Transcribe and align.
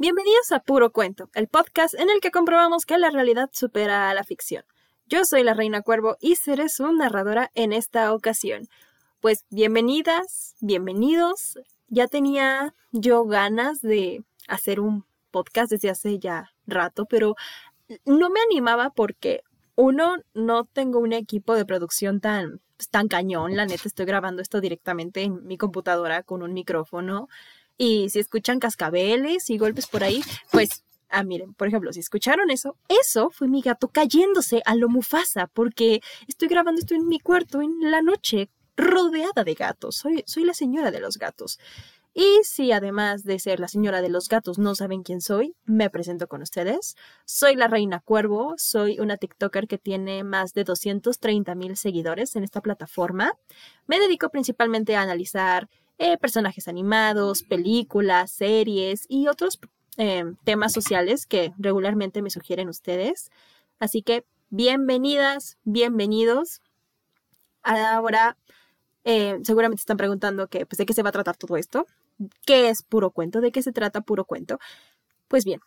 Bienvenidos 0.00 0.50
a 0.52 0.60
Puro 0.60 0.92
Cuento, 0.92 1.28
el 1.34 1.46
podcast 1.46 1.92
en 1.92 2.08
el 2.08 2.20
que 2.22 2.30
comprobamos 2.30 2.86
que 2.86 2.96
la 2.96 3.10
realidad 3.10 3.50
supera 3.52 4.08
a 4.08 4.14
la 4.14 4.24
ficción. 4.24 4.64
Yo 5.04 5.26
soy 5.26 5.42
la 5.42 5.52
Reina 5.52 5.82
Cuervo 5.82 6.16
y 6.20 6.36
seré 6.36 6.70
su 6.70 6.90
narradora 6.90 7.50
en 7.54 7.74
esta 7.74 8.14
ocasión. 8.14 8.66
Pues 9.20 9.44
bienvenidas, 9.50 10.54
bienvenidos. 10.62 11.58
Ya 11.88 12.08
tenía 12.08 12.74
yo 12.92 13.26
ganas 13.26 13.82
de 13.82 14.24
hacer 14.48 14.80
un 14.80 15.04
podcast 15.30 15.70
desde 15.70 15.90
hace 15.90 16.18
ya 16.18 16.50
rato, 16.66 17.04
pero 17.04 17.36
no 18.06 18.30
me 18.30 18.40
animaba 18.40 18.88
porque 18.88 19.42
uno, 19.74 20.16
no 20.32 20.64
tengo 20.64 20.98
un 20.98 21.12
equipo 21.12 21.54
de 21.54 21.66
producción 21.66 22.20
tan, 22.20 22.62
tan 22.90 23.06
cañón. 23.06 23.54
La 23.54 23.66
neta, 23.66 23.82
estoy 23.84 24.06
grabando 24.06 24.40
esto 24.40 24.62
directamente 24.62 25.24
en 25.24 25.46
mi 25.46 25.58
computadora 25.58 26.22
con 26.22 26.42
un 26.42 26.54
micrófono. 26.54 27.28
Y 27.82 28.10
si 28.10 28.18
escuchan 28.18 28.60
cascabeles 28.60 29.48
y 29.48 29.56
golpes 29.56 29.86
por 29.86 30.04
ahí, 30.04 30.22
pues, 30.50 30.84
ah, 31.08 31.24
miren, 31.24 31.54
por 31.54 31.66
ejemplo, 31.66 31.94
si 31.94 32.00
escucharon 32.00 32.50
eso, 32.50 32.76
eso 32.90 33.30
fue 33.30 33.48
mi 33.48 33.62
gato 33.62 33.88
cayéndose 33.88 34.60
a 34.66 34.74
lo 34.74 34.90
Mufasa, 34.90 35.46
porque 35.46 36.02
estoy 36.28 36.48
grabando 36.48 36.78
esto 36.78 36.94
en 36.94 37.08
mi 37.08 37.20
cuarto 37.20 37.62
en 37.62 37.90
la 37.90 38.02
noche, 38.02 38.50
rodeada 38.76 39.44
de 39.44 39.54
gatos. 39.54 39.96
Soy, 39.96 40.22
soy 40.26 40.44
la 40.44 40.52
señora 40.52 40.90
de 40.90 41.00
los 41.00 41.16
gatos. 41.16 41.58
Y 42.12 42.40
si 42.42 42.70
además 42.70 43.24
de 43.24 43.38
ser 43.38 43.60
la 43.60 43.68
señora 43.68 44.02
de 44.02 44.10
los 44.10 44.28
gatos 44.28 44.58
no 44.58 44.74
saben 44.74 45.02
quién 45.02 45.22
soy, 45.22 45.54
me 45.64 45.88
presento 45.88 46.28
con 46.28 46.42
ustedes. 46.42 46.96
Soy 47.24 47.56
la 47.56 47.66
Reina 47.66 48.00
Cuervo, 48.00 48.56
soy 48.58 48.98
una 48.98 49.16
TikToker 49.16 49.66
que 49.66 49.78
tiene 49.78 50.22
más 50.22 50.52
de 50.52 50.64
230 50.64 51.54
mil 51.54 51.78
seguidores 51.78 52.36
en 52.36 52.44
esta 52.44 52.60
plataforma. 52.60 53.32
Me 53.86 53.98
dedico 54.00 54.28
principalmente 54.28 54.96
a 54.96 55.02
analizar 55.02 55.70
eh, 56.02 56.16
personajes 56.16 56.66
animados, 56.66 57.42
películas, 57.42 58.30
series 58.30 59.04
y 59.06 59.28
otros 59.28 59.60
eh, 59.98 60.24
temas 60.44 60.72
sociales 60.72 61.26
que 61.26 61.52
regularmente 61.58 62.22
me 62.22 62.30
sugieren 62.30 62.70
ustedes. 62.70 63.30
Así 63.78 64.00
que 64.00 64.24
bienvenidas, 64.48 65.58
bienvenidos. 65.64 66.62
Ahora, 67.62 68.38
eh, 69.04 69.40
seguramente 69.42 69.82
están 69.82 69.98
preguntando 69.98 70.48
pues, 70.48 70.78
de 70.78 70.86
qué 70.86 70.94
se 70.94 71.02
va 71.02 71.10
a 71.10 71.12
tratar 71.12 71.36
todo 71.36 71.58
esto. 71.58 71.86
¿Qué 72.46 72.70
es 72.70 72.82
puro 72.82 73.10
cuento? 73.10 73.42
¿De 73.42 73.52
qué 73.52 73.60
se 73.60 73.72
trata 73.72 74.00
puro 74.00 74.24
cuento? 74.24 74.58
Pues 75.28 75.44
bien, 75.44 75.60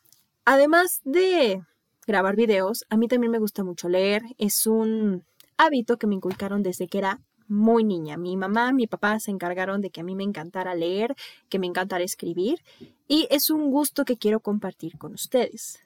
además 0.46 1.02
de 1.04 1.62
grabar 2.08 2.36
videos, 2.36 2.86
a 2.90 2.98
mí 2.98 3.08
también 3.08 3.30
me 3.30 3.38
gusta 3.38 3.64
mucho 3.64 3.88
leer. 3.88 4.24
Es 4.40 4.66
un 4.66 5.26
hábito 5.58 5.98
que 5.98 6.08
me 6.08 6.16
inculcaron 6.16 6.64
desde 6.64 6.88
que 6.88 6.98
era 6.98 7.22
muy 7.48 7.84
niña. 7.84 8.18
Mi 8.18 8.38
mamá, 8.38 8.72
mi 8.72 8.88
papá 8.88 9.20
se 9.20 9.32
encargaron 9.32 9.82
de 9.82 9.90
que 9.90 10.02
a 10.02 10.04
mí 10.04 10.16
me 10.16 10.24
encantara 10.24 10.76
leer, 10.76 11.16
que 11.50 11.60
me 11.60 11.68
encantara 11.68 12.04
escribir, 12.04 12.64
y 13.08 13.28
es 13.30 13.50
un 13.50 13.72
gusto 13.72 14.06
que 14.06 14.18
quiero 14.18 14.40
compartir 14.40 14.98
con 14.98 15.14
ustedes. 15.14 15.80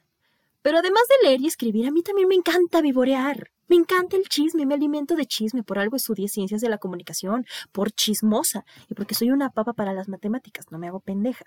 Pero 0.62 0.80
además 0.80 1.04
de 1.10 1.28
leer 1.28 1.42
y 1.42 1.48
escribir, 1.48 1.88
a 1.88 1.92
mí 1.92 2.02
también 2.02 2.28
me 2.28 2.36
encanta 2.36 2.82
vivorear. 2.82 3.52
Me 3.70 3.76
encanta 3.76 4.16
el 4.16 4.28
chisme, 4.30 4.66
me 4.66 4.76
alimento 4.76 5.16
de 5.16 5.26
chisme, 5.26 5.64
por 5.64 5.78
algo 5.80 5.98
estudié 5.98 6.28
ciencias 6.30 6.62
de 6.62 6.70
la 6.70 6.78
comunicación, 6.78 7.46
por 7.72 7.92
chismosa, 7.92 8.66
y 8.90 8.94
porque 8.94 9.16
soy 9.16 9.32
una 9.32 9.50
papa 9.50 9.74
para 9.74 9.94
las 9.94 10.08
matemáticas, 10.08 10.72
no 10.72 10.78
me 10.78 10.88
hago 10.88 11.00
pendeja. 11.00 11.46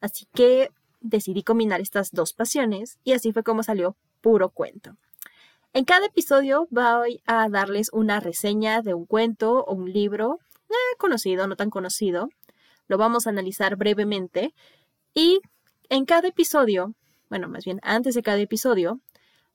Así 0.00 0.26
que 0.34 0.70
decidí 1.00 1.42
combinar 1.42 1.80
estas 1.80 2.10
dos 2.12 2.32
pasiones, 2.32 2.98
y 3.04 3.12
así 3.12 3.32
fue 3.32 3.42
como 3.42 3.62
salió 3.62 3.96
puro 4.20 4.50
cuento. 4.50 4.96
En 5.72 5.84
cada 5.84 6.06
episodio 6.06 6.66
voy 6.70 7.22
a 7.26 7.48
darles 7.48 7.90
una 7.92 8.18
reseña 8.18 8.82
de 8.82 8.92
un 8.92 9.06
cuento 9.06 9.64
o 9.64 9.72
un 9.72 9.92
libro, 9.92 10.40
eh, 10.68 10.96
conocido, 10.98 11.46
no 11.46 11.54
tan 11.54 11.70
conocido. 11.70 12.28
Lo 12.88 12.98
vamos 12.98 13.26
a 13.26 13.30
analizar 13.30 13.76
brevemente 13.76 14.52
y 15.14 15.40
en 15.88 16.06
cada 16.06 16.26
episodio, 16.26 16.94
bueno, 17.28 17.48
más 17.48 17.64
bien 17.64 17.78
antes 17.84 18.16
de 18.16 18.22
cada 18.22 18.38
episodio, 18.38 19.00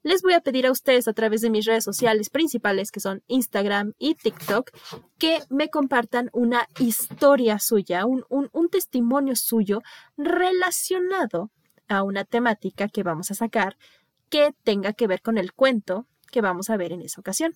les 0.03 0.21
voy 0.21 0.33
a 0.33 0.39
pedir 0.39 0.67
a 0.67 0.71
ustedes 0.71 1.09
a 1.09 1.13
través 1.13 1.41
de 1.41 1.49
mis 1.49 1.65
redes 1.65 1.83
sociales 1.83 2.29
principales, 2.29 2.91
que 2.91 3.01
son 3.01 3.21
Instagram 3.27 3.91
y 3.97 4.15
TikTok, 4.15 4.71
que 5.17 5.39
me 5.49 5.69
compartan 5.69 6.29
una 6.31 6.65
historia 6.79 7.59
suya, 7.59 8.05
un, 8.05 8.23
un 8.29 8.69
testimonio 8.69 9.35
suyo 9.35 9.81
relacionado 10.15 11.51
a 11.89 12.03
una 12.03 12.23
temática 12.23 12.87
que 12.87 13.03
vamos 13.03 13.31
a 13.31 13.35
sacar 13.35 13.75
que 14.35 14.53
tenga 14.65 14.91
que 14.91 15.07
ver 15.07 15.21
con 15.21 15.37
el 15.37 15.53
cuento 15.53 16.07
que 16.29 16.41
vamos 16.41 16.69
a 16.69 16.75
ver 16.75 16.91
en 16.91 17.01
esa 17.01 17.21
ocasión. 17.21 17.55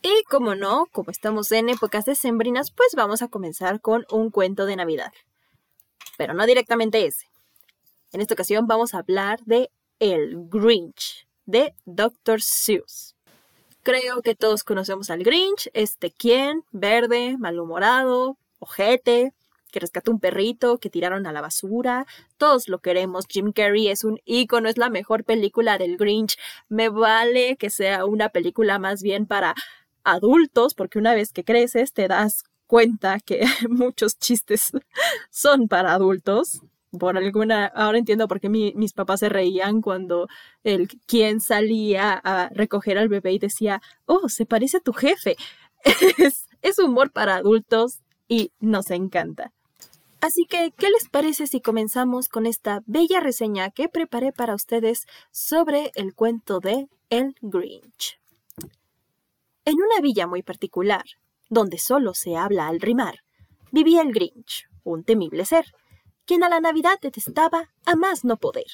Y 0.00 0.22
como 0.30 0.54
no, 0.54 0.86
como 0.92 1.10
estamos 1.10 1.50
en 1.50 1.68
épocas 1.68 2.04
decembrinas, 2.04 2.70
pues 2.70 2.90
vamos 2.94 3.20
a 3.20 3.26
comenzar 3.26 3.80
con 3.80 4.06
un 4.08 4.30
cuento 4.30 4.64
de 4.64 4.76
Navidad. 4.76 5.12
Pero 6.16 6.34
no 6.34 6.46
directamente 6.46 7.04
ese. 7.04 7.26
En 8.12 8.20
esta 8.20 8.34
ocasión 8.34 8.68
vamos 8.68 8.94
a 8.94 8.98
hablar 8.98 9.40
de 9.44 9.72
El 9.98 10.48
Grinch, 10.48 11.26
de 11.46 11.74
Dr. 11.84 12.42
Seuss. 12.42 13.16
Creo 13.82 14.22
que 14.22 14.36
todos 14.36 14.62
conocemos 14.62 15.10
al 15.10 15.24
Grinch, 15.24 15.68
este 15.74 16.12
quien, 16.12 16.62
verde, 16.70 17.38
malhumorado, 17.38 18.38
ojete, 18.60 19.34
que 19.76 19.80
rescató 19.80 20.10
un 20.10 20.20
perrito, 20.20 20.78
que 20.78 20.88
tiraron 20.88 21.26
a 21.26 21.32
la 21.32 21.42
basura. 21.42 22.06
Todos 22.38 22.66
lo 22.66 22.78
queremos. 22.78 23.26
Jim 23.28 23.52
Carrey 23.52 23.88
es 23.88 24.04
un 24.04 24.18
ícono, 24.24 24.70
es 24.70 24.78
la 24.78 24.88
mejor 24.88 25.22
película 25.22 25.76
del 25.76 25.98
Grinch. 25.98 26.38
Me 26.70 26.88
vale 26.88 27.58
que 27.58 27.68
sea 27.68 28.06
una 28.06 28.30
película 28.30 28.78
más 28.78 29.02
bien 29.02 29.26
para 29.26 29.54
adultos, 30.02 30.72
porque 30.72 30.98
una 30.98 31.14
vez 31.14 31.30
que 31.34 31.44
creces 31.44 31.92
te 31.92 32.08
das 32.08 32.44
cuenta 32.66 33.20
que 33.20 33.44
muchos 33.68 34.18
chistes 34.18 34.72
son 35.30 35.68
para 35.68 35.92
adultos. 35.92 36.62
Por 36.98 37.18
alguna, 37.18 37.66
ahora 37.66 37.98
entiendo 37.98 38.28
por 38.28 38.40
qué 38.40 38.48
mis 38.48 38.94
papás 38.94 39.20
se 39.20 39.28
reían 39.28 39.82
cuando 39.82 40.26
el 40.64 40.88
quien 41.06 41.40
salía 41.42 42.14
a 42.24 42.48
recoger 42.48 42.96
al 42.96 43.10
bebé 43.10 43.32
y 43.34 43.38
decía, 43.38 43.82
oh, 44.06 44.30
se 44.30 44.46
parece 44.46 44.78
a 44.78 44.80
tu 44.80 44.94
jefe. 44.94 45.36
Es, 46.16 46.48
es 46.62 46.78
humor 46.78 47.12
para 47.12 47.36
adultos 47.36 48.00
y 48.26 48.52
nos 48.58 48.90
encanta. 48.90 49.52
Así 50.20 50.46
que, 50.46 50.72
¿qué 50.76 50.90
les 50.90 51.08
parece 51.08 51.46
si 51.46 51.60
comenzamos 51.60 52.28
con 52.28 52.46
esta 52.46 52.82
bella 52.86 53.20
reseña 53.20 53.70
que 53.70 53.88
preparé 53.88 54.32
para 54.32 54.54
ustedes 54.54 55.06
sobre 55.30 55.92
el 55.94 56.14
cuento 56.14 56.58
de 56.60 56.88
El 57.10 57.34
Grinch? 57.42 58.18
En 59.64 59.74
una 59.74 60.00
villa 60.00 60.26
muy 60.26 60.42
particular, 60.42 61.04
donde 61.50 61.78
solo 61.78 62.14
se 62.14 62.36
habla 62.36 62.68
al 62.68 62.80
rimar, 62.80 63.20
vivía 63.72 64.02
el 64.02 64.12
Grinch, 64.12 64.66
un 64.84 65.04
temible 65.04 65.44
ser, 65.44 65.66
quien 66.24 66.42
a 66.44 66.48
la 66.48 66.60
Navidad 66.60 66.98
detestaba 67.00 67.68
a 67.84 67.94
más 67.94 68.24
no 68.24 68.36
poder. 68.36 68.66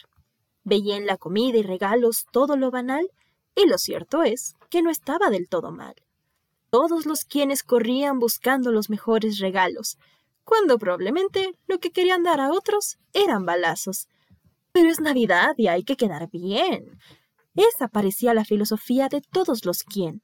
Veía 0.64 0.96
en 0.96 1.06
la 1.06 1.16
comida 1.16 1.58
y 1.58 1.62
regalos 1.62 2.26
todo 2.30 2.56
lo 2.56 2.70
banal, 2.70 3.10
y 3.54 3.66
lo 3.66 3.78
cierto 3.78 4.22
es 4.22 4.54
que 4.70 4.80
no 4.80 4.90
estaba 4.90 5.28
del 5.28 5.48
todo 5.48 5.72
mal. 5.72 5.94
Todos 6.70 7.04
los 7.04 7.24
quienes 7.24 7.62
corrían 7.62 8.18
buscando 8.18 8.70
los 8.72 8.88
mejores 8.88 9.38
regalos, 9.38 9.98
cuando 10.44 10.78
probablemente 10.78 11.52
lo 11.66 11.78
que 11.78 11.90
querían 11.90 12.22
dar 12.22 12.40
a 12.40 12.50
otros 12.50 12.98
eran 13.12 13.44
balazos. 13.44 14.08
Pero 14.72 14.88
es 14.88 15.00
Navidad 15.00 15.54
y 15.56 15.68
hay 15.68 15.84
que 15.84 15.96
quedar 15.96 16.30
bien. 16.30 16.98
Esa 17.54 17.88
parecía 17.88 18.34
la 18.34 18.44
filosofía 18.44 19.08
de 19.08 19.20
todos 19.20 19.64
los 19.64 19.82
quien. 19.82 20.22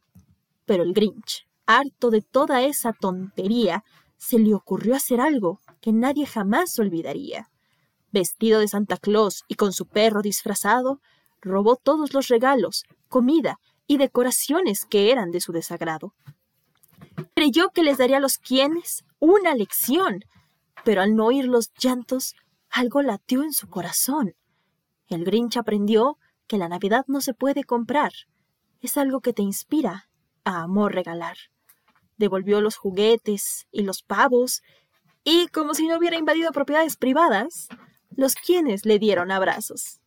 Pero 0.64 0.82
el 0.82 0.94
Grinch, 0.94 1.46
harto 1.66 2.10
de 2.10 2.22
toda 2.22 2.62
esa 2.62 2.92
tontería, 2.92 3.84
se 4.16 4.38
le 4.38 4.54
ocurrió 4.54 4.94
hacer 4.96 5.20
algo 5.20 5.60
que 5.80 5.92
nadie 5.92 6.26
jamás 6.26 6.78
olvidaría. 6.78 7.50
Vestido 8.10 8.60
de 8.60 8.68
Santa 8.68 8.96
Claus 8.96 9.44
y 9.48 9.54
con 9.54 9.72
su 9.72 9.86
perro 9.86 10.22
disfrazado, 10.22 11.00
robó 11.40 11.76
todos 11.76 12.14
los 12.14 12.28
regalos, 12.28 12.84
comida 13.08 13.60
y 13.86 13.98
decoraciones 13.98 14.86
que 14.86 15.12
eran 15.12 15.30
de 15.30 15.40
su 15.40 15.52
desagrado. 15.52 16.14
Creyó 17.34 17.70
que 17.70 17.82
les 17.82 17.98
daría 17.98 18.16
a 18.16 18.20
los 18.20 18.38
quienes 18.38 19.04
una 19.18 19.54
lección, 19.54 20.24
pero 20.84 21.02
al 21.02 21.14
no 21.14 21.26
oír 21.26 21.46
los 21.46 21.72
llantos, 21.74 22.34
algo 22.70 23.02
latió 23.02 23.42
en 23.42 23.52
su 23.52 23.68
corazón. 23.68 24.34
El 25.08 25.24
Grinch 25.24 25.56
aprendió 25.56 26.18
que 26.46 26.58
la 26.58 26.68
Navidad 26.68 27.04
no 27.08 27.20
se 27.20 27.34
puede 27.34 27.64
comprar, 27.64 28.12
es 28.80 28.96
algo 28.96 29.20
que 29.20 29.32
te 29.32 29.42
inspira 29.42 30.08
a 30.44 30.62
amor 30.62 30.94
regalar. 30.94 31.36
Devolvió 32.16 32.60
los 32.60 32.76
juguetes 32.76 33.66
y 33.70 33.82
los 33.82 34.02
pavos, 34.02 34.62
y 35.24 35.48
como 35.48 35.74
si 35.74 35.86
no 35.86 35.98
hubiera 35.98 36.16
invadido 36.16 36.52
propiedades 36.52 36.96
privadas, 36.96 37.68
los 38.10 38.34
quienes 38.34 38.86
le 38.86 38.98
dieron 38.98 39.30
abrazos. 39.30 40.00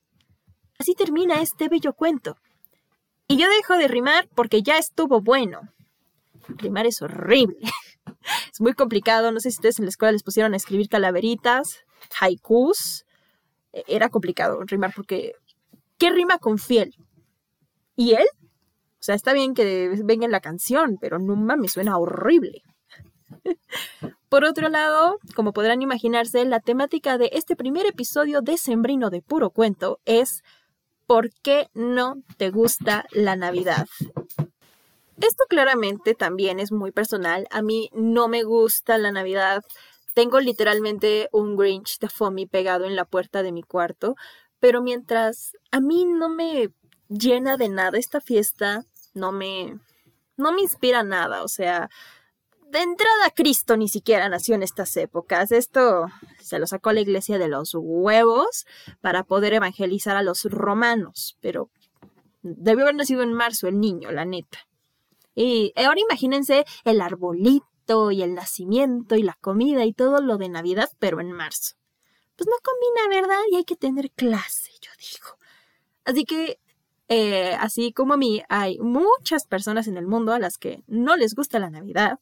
Así 0.80 0.96
termina 0.96 1.42
este 1.42 1.70
bello 1.70 1.94
cuento. 1.94 2.38
Y 3.28 3.38
yo 3.38 3.48
dejo 3.50 3.78
de 3.78 3.88
rimar 3.88 4.28
porque 4.36 4.64
ya 4.64 4.78
estuvo 4.78 5.22
bueno. 5.22 5.62
Rimar 6.48 6.86
es 6.86 7.02
horrible. 7.02 7.60
es 8.52 8.62
muy 8.62 8.74
complicado. 8.74 9.32
No 9.32 9.40
sé 9.40 9.52
si 9.52 9.58
ustedes 9.58 9.80
en 9.80 9.86
la 9.86 9.90
escuela 9.90 10.12
les 10.12 10.24
pusieron 10.24 10.54
a 10.54 10.58
escribir 10.58 10.90
calaveritas, 10.90 11.80
haikus. 12.20 13.06
E, 13.74 13.84
era 13.88 14.10
complicado 14.10 14.62
rimar 14.66 14.94
porque 14.96 15.34
¿qué 15.98 16.10
rima 16.12 16.38
con 16.38 16.58
fiel? 16.58 16.96
¿Y 17.96 18.14
él? 18.14 18.28
O 19.00 19.04
sea, 19.04 19.16
está 19.16 19.34
bien 19.34 19.54
que 19.54 19.90
venga 20.04 20.26
en 20.26 20.32
la 20.32 20.42
canción, 20.42 20.98
pero 21.02 21.18
no 21.18 21.36
me 21.58 21.68
suena 21.68 21.98
horrible. 21.98 22.62
Por 24.30 24.46
otro 24.46 24.70
lado, 24.70 25.18
como 25.36 25.54
podrán 25.54 25.82
imaginarse, 25.82 26.46
la 26.46 26.60
temática 26.60 27.18
de 27.18 27.30
este 27.34 27.56
primer 27.56 27.86
episodio 27.86 28.42
de 28.42 28.58
Sembrino 28.58 29.10
de 29.10 29.22
Puro 29.22 29.50
Cuento 29.50 30.00
es 30.06 30.44
¿Por 31.12 31.30
qué 31.42 31.68
no 31.74 32.24
te 32.38 32.52
gusta 32.52 33.06
la 33.12 33.36
Navidad? 33.36 33.88
Esto 35.22 35.44
claramente 35.48 36.16
también 36.16 36.60
es 36.60 36.72
muy 36.72 36.92
personal. 36.92 37.48
A 37.52 37.62
mí 37.62 37.90
no 37.94 38.28
me 38.28 38.44
gusta 38.44 38.98
la 38.98 39.12
Navidad. 39.12 39.64
Tengo 40.14 40.40
literalmente 40.40 41.30
un 41.32 41.56
Grinch 41.56 42.00
de 42.00 42.10
Foamy 42.10 42.48
pegado 42.48 42.86
en 42.86 42.96
la 42.96 43.06
puerta 43.06 43.44
de 43.44 43.52
mi 43.52 43.62
cuarto, 43.62 44.16
pero 44.60 44.82
mientras 44.82 45.54
a 45.72 45.80
mí 45.80 46.06
no 46.06 46.28
me 46.28 46.70
llena 47.08 47.58
de 47.58 47.70
nada 47.70 47.98
esta 47.98 48.20
fiesta, 48.20 48.84
no 49.14 49.32
me 49.32 49.80
no 50.38 50.52
me 50.52 50.62
inspira 50.62 51.04
nada, 51.04 51.44
o 51.44 51.48
sea, 51.48 51.90
de 52.72 52.80
entrada 52.80 53.30
Cristo 53.36 53.78
ni 53.78 53.88
siquiera 53.88 54.28
nació 54.28 54.56
en 54.56 54.64
estas 54.64 54.96
épocas. 54.98 55.52
Esto 55.52 56.08
se 56.40 56.58
lo 56.58 56.66
sacó 56.66 56.94
la 56.94 57.02
iglesia 57.02 57.38
de 57.38 57.48
los 57.48 57.74
huevos 57.76 58.66
para 59.02 59.24
poder 59.24 59.54
evangelizar 59.54 60.16
a 60.16 60.24
los 60.24 60.46
romanos, 60.46 61.38
pero 61.42 61.70
debió 62.42 62.86
haber 62.86 62.96
nacido 62.96 63.22
en 63.22 63.34
marzo 63.34 63.68
el 63.68 63.80
niño, 63.80 64.12
la 64.12 64.26
neta. 64.26 64.60
Y 65.36 65.74
ahora 65.76 66.00
imagínense 66.00 66.66
el 66.84 67.02
arbolito 67.02 68.12
y 68.12 68.22
el 68.22 68.34
nacimiento 68.34 69.16
y 69.16 69.24
la 69.24 69.38
comida 69.42 69.86
y 69.86 69.94
todo 69.94 70.22
lo 70.22 70.38
de 70.38 70.50
Navidad, 70.50 70.90
pero 71.00 71.20
en 71.20 71.32
marzo. 71.32 71.76
Pues 72.36 72.48
no 72.48 72.56
combina, 72.64 73.22
¿verdad? 73.22 73.42
Y 73.52 73.58
hay 73.58 73.64
que 73.66 73.76
tener 73.76 74.12
clase, 74.12 74.72
yo 74.82 74.92
digo. 75.00 75.38
Así 76.06 76.26
que, 76.26 76.60
eh, 77.08 77.56
así 77.60 77.92
como 77.92 78.14
a 78.14 78.18
mí, 78.18 78.42
hay 78.50 78.80
muchas 78.80 79.46
personas 79.46 79.88
en 79.88 79.98
el 79.98 80.08
mundo 80.08 80.34
a 80.34 80.40
las 80.40 80.58
que 80.58 80.84
no 80.88 81.16
les 81.16 81.36
gusta 81.36 81.60
la 81.60 81.70
Navidad. 81.70 82.20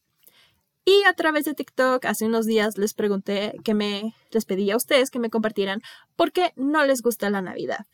Y 0.85 1.03
a 1.03 1.13
través 1.13 1.45
de 1.45 1.53
TikTok, 1.53 2.05
hace 2.05 2.25
unos 2.25 2.45
días 2.45 2.77
les 2.77 2.93
pregunté 2.93 3.53
que 3.63 3.73
me, 3.73 4.15
les 4.31 4.45
pedí 4.45 4.71
a 4.71 4.77
ustedes 4.77 5.11
que 5.11 5.19
me 5.19 5.29
compartieran 5.29 5.81
por 6.15 6.31
qué 6.31 6.51
no 6.55 6.83
les 6.83 7.01
gusta 7.01 7.29
la 7.29 7.41
Navidad. 7.41 7.85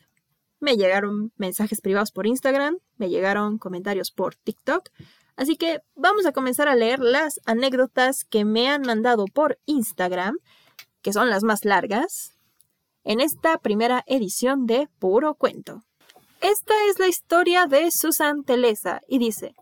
Me 0.60 0.76
llegaron 0.76 1.32
mensajes 1.36 1.80
privados 1.80 2.12
por 2.12 2.26
Instagram, 2.26 2.78
me 2.96 3.08
llegaron 3.08 3.58
comentarios 3.58 4.10
por 4.10 4.34
TikTok. 4.34 4.90
Así 5.36 5.56
que 5.56 5.80
vamos 5.94 6.24
a 6.24 6.32
comenzar 6.32 6.68
a 6.68 6.74
leer 6.74 7.00
las 7.00 7.40
anécdotas 7.44 8.24
que 8.24 8.44
me 8.44 8.68
han 8.70 8.82
mandado 8.82 9.26
por 9.26 9.58
Instagram, 9.66 10.38
que 11.02 11.12
son 11.12 11.28
las 11.28 11.42
más 11.42 11.64
largas, 11.64 12.34
en 13.04 13.20
esta 13.20 13.58
primera 13.58 14.02
edición 14.06 14.66
de 14.66 14.88
Puro 14.98 15.34
Cuento. 15.34 15.84
Esta 16.40 16.74
es 16.88 16.98
la 16.98 17.08
historia 17.08 17.66
de 17.66 17.90
Susan 17.90 18.44
Telesa 18.44 19.00
y 19.08 19.18
dice, 19.18 19.54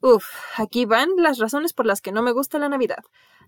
Uf, 0.00 0.26
aquí 0.56 0.84
van 0.84 1.08
las 1.16 1.38
razones 1.38 1.72
por 1.72 1.86
las 1.86 2.00
que 2.00 2.12
no 2.12 2.22
me 2.22 2.32
gusta 2.32 2.58
la 2.58 2.68
Navidad. 2.68 3.02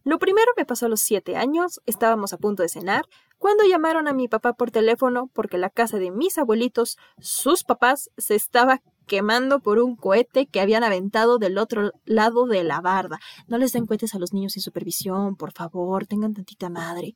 Lo 0.05 0.19
primero 0.19 0.51
me 0.57 0.65
pasó 0.65 0.87
a 0.87 0.89
los 0.89 1.01
siete 1.01 1.37
años, 1.37 1.81
estábamos 1.87 2.33
a 2.33 2.39
punto 2.39 2.63
de 2.63 2.69
cenar, 2.69 3.07
cuando 3.39 3.65
llamaron 3.65 4.09
a 4.09 4.13
mi 4.13 4.29
papá 4.29 4.53
por 4.53 4.71
teléfono 4.71 5.31
porque 5.33 5.59
la 5.59 5.71
casa 5.71 5.99
de 5.99 6.11
mis 6.11 6.39
abuelitos, 6.39 6.99
sus 7.19 7.65
papás, 7.65 8.11
se 8.17 8.35
estaba 8.35 8.83
quemando 9.07 9.61
por 9.61 9.79
un 9.79 9.97
cohete 9.97 10.47
que 10.47 10.61
habían 10.61 10.85
aventado 10.85 11.39
del 11.39 11.59
otro 11.59 11.93
lado 12.05 12.47
de 12.47 12.63
la 12.63 12.81
barda. 12.81 13.19
No 13.49 13.59
les 13.59 13.73
den 13.73 13.87
cohetes 13.87 14.15
a 14.15 14.19
los 14.19 14.33
niños 14.33 14.53
sin 14.53 14.63
supervisión, 14.63 15.37
por 15.37 15.53
favor, 15.53 16.07
tengan 16.07 16.35
tantita 16.35 16.69
madre. 16.69 17.15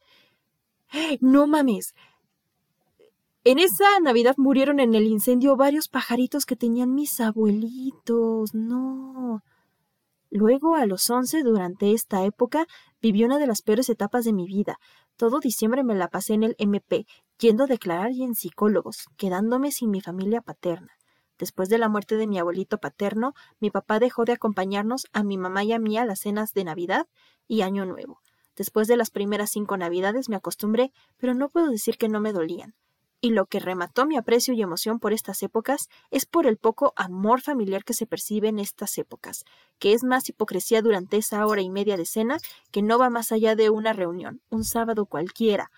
No 1.20 1.46
mames. 1.46 1.94
En 3.44 3.58
esa 3.58 4.00
Navidad 4.00 4.36
murieron 4.38 4.80
en 4.80 4.94
el 4.94 5.06
incendio 5.06 5.56
varios 5.56 5.88
pajaritos 5.88 6.46
que 6.46 6.56
tenían 6.56 6.94
mis 6.94 7.20
abuelitos. 7.20 8.54
No. 8.54 9.42
Luego, 10.36 10.74
a 10.74 10.84
los 10.84 11.08
once, 11.10 11.44
durante 11.44 11.92
esta 11.92 12.24
época, 12.24 12.66
viví 13.00 13.22
una 13.22 13.38
de 13.38 13.46
las 13.46 13.62
peores 13.62 13.88
etapas 13.88 14.24
de 14.24 14.32
mi 14.32 14.48
vida. 14.48 14.78
Todo 15.16 15.38
diciembre 15.38 15.84
me 15.84 15.94
la 15.94 16.08
pasé 16.08 16.34
en 16.34 16.42
el 16.42 16.56
MP, 16.58 17.06
yendo 17.38 17.62
a 17.62 17.66
declarar 17.68 18.10
y 18.10 18.24
en 18.24 18.34
psicólogos, 18.34 19.04
quedándome 19.16 19.70
sin 19.70 19.92
mi 19.92 20.00
familia 20.00 20.40
paterna. 20.40 20.94
Después 21.38 21.68
de 21.68 21.78
la 21.78 21.88
muerte 21.88 22.16
de 22.16 22.26
mi 22.26 22.40
abuelito 22.40 22.78
paterno, 22.78 23.34
mi 23.60 23.70
papá 23.70 24.00
dejó 24.00 24.24
de 24.24 24.32
acompañarnos 24.32 25.06
a 25.12 25.22
mi 25.22 25.38
mamá 25.38 25.62
y 25.62 25.72
a 25.72 25.78
mí 25.78 25.96
a 25.98 26.04
las 26.04 26.18
cenas 26.18 26.52
de 26.52 26.64
Navidad 26.64 27.06
y 27.46 27.60
Año 27.60 27.86
Nuevo. 27.86 28.18
Después 28.56 28.88
de 28.88 28.96
las 28.96 29.10
primeras 29.10 29.52
cinco 29.52 29.76
Navidades 29.76 30.28
me 30.28 30.34
acostumbré, 30.34 30.90
pero 31.16 31.34
no 31.34 31.48
puedo 31.48 31.68
decir 31.68 31.96
que 31.96 32.08
no 32.08 32.18
me 32.18 32.32
dolían 32.32 32.74
y 33.20 33.30
lo 33.30 33.46
que 33.46 33.58
remató 33.58 34.06
mi 34.06 34.16
aprecio 34.16 34.52
y 34.54 34.62
emoción 34.62 34.98
por 34.98 35.12
estas 35.12 35.42
épocas 35.42 35.88
es 36.10 36.26
por 36.26 36.46
el 36.46 36.56
poco 36.56 36.92
amor 36.96 37.40
familiar 37.40 37.84
que 37.84 37.94
se 37.94 38.06
percibe 38.06 38.48
en 38.48 38.58
estas 38.58 38.98
épocas, 38.98 39.44
que 39.78 39.94
es 39.94 40.04
más 40.04 40.28
hipocresía 40.28 40.82
durante 40.82 41.16
esa 41.16 41.46
hora 41.46 41.62
y 41.62 41.70
media 41.70 41.96
de 41.96 42.04
cena 42.04 42.38
que 42.70 42.82
no 42.82 42.98
va 42.98 43.10
más 43.10 43.32
allá 43.32 43.56
de 43.56 43.70
una 43.70 43.92
reunión, 43.92 44.40
un 44.50 44.64
sábado 44.64 45.06
cualquiera. 45.06 45.70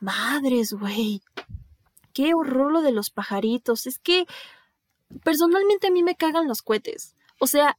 Madres, 0.00 0.72
güey. 0.72 1.22
Qué 2.12 2.34
horror 2.34 2.72
lo 2.72 2.82
de 2.82 2.92
los 2.92 3.10
pajaritos. 3.10 3.86
Es 3.86 3.98
que 4.00 4.26
personalmente 5.22 5.86
a 5.86 5.90
mí 5.90 6.02
me 6.02 6.16
cagan 6.16 6.48
los 6.48 6.62
cohetes. 6.62 7.14
O 7.38 7.46
sea, 7.46 7.78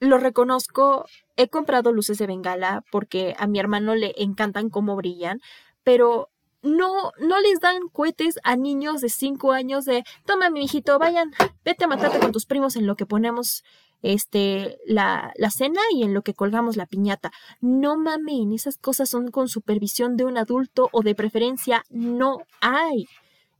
lo 0.00 0.18
reconozco, 0.18 1.06
he 1.36 1.48
comprado 1.48 1.92
luces 1.92 2.18
de 2.18 2.26
bengala 2.26 2.84
porque 2.90 3.34
a 3.38 3.46
mi 3.46 3.60
hermano 3.60 3.94
le 3.94 4.12
encantan 4.18 4.68
cómo 4.68 4.96
brillan, 4.96 5.40
pero 5.84 6.28
no, 6.62 7.12
no 7.18 7.40
les 7.40 7.60
dan 7.60 7.88
cohetes 7.92 8.38
a 8.44 8.56
niños 8.56 9.00
de 9.00 9.08
5 9.08 9.52
años 9.52 9.84
de, 9.84 10.04
toma 10.24 10.50
mi 10.50 10.64
hijito, 10.64 10.98
vayan, 10.98 11.32
vete 11.64 11.84
a 11.84 11.88
matarte 11.88 12.20
con 12.20 12.32
tus 12.32 12.46
primos 12.46 12.76
en 12.76 12.86
lo 12.86 12.96
que 12.96 13.06
ponemos 13.06 13.64
este, 14.02 14.78
la, 14.86 15.32
la 15.36 15.50
cena 15.50 15.80
y 15.92 16.02
en 16.02 16.14
lo 16.14 16.22
que 16.22 16.34
colgamos 16.34 16.76
la 16.76 16.86
piñata. 16.86 17.32
No 17.60 17.96
mamen, 17.96 18.52
esas 18.52 18.78
cosas 18.78 19.08
son 19.08 19.30
con 19.30 19.48
supervisión 19.48 20.16
de 20.16 20.24
un 20.24 20.38
adulto 20.38 20.88
o 20.92 21.02
de 21.02 21.14
preferencia 21.14 21.84
no 21.90 22.38
hay. 22.60 23.06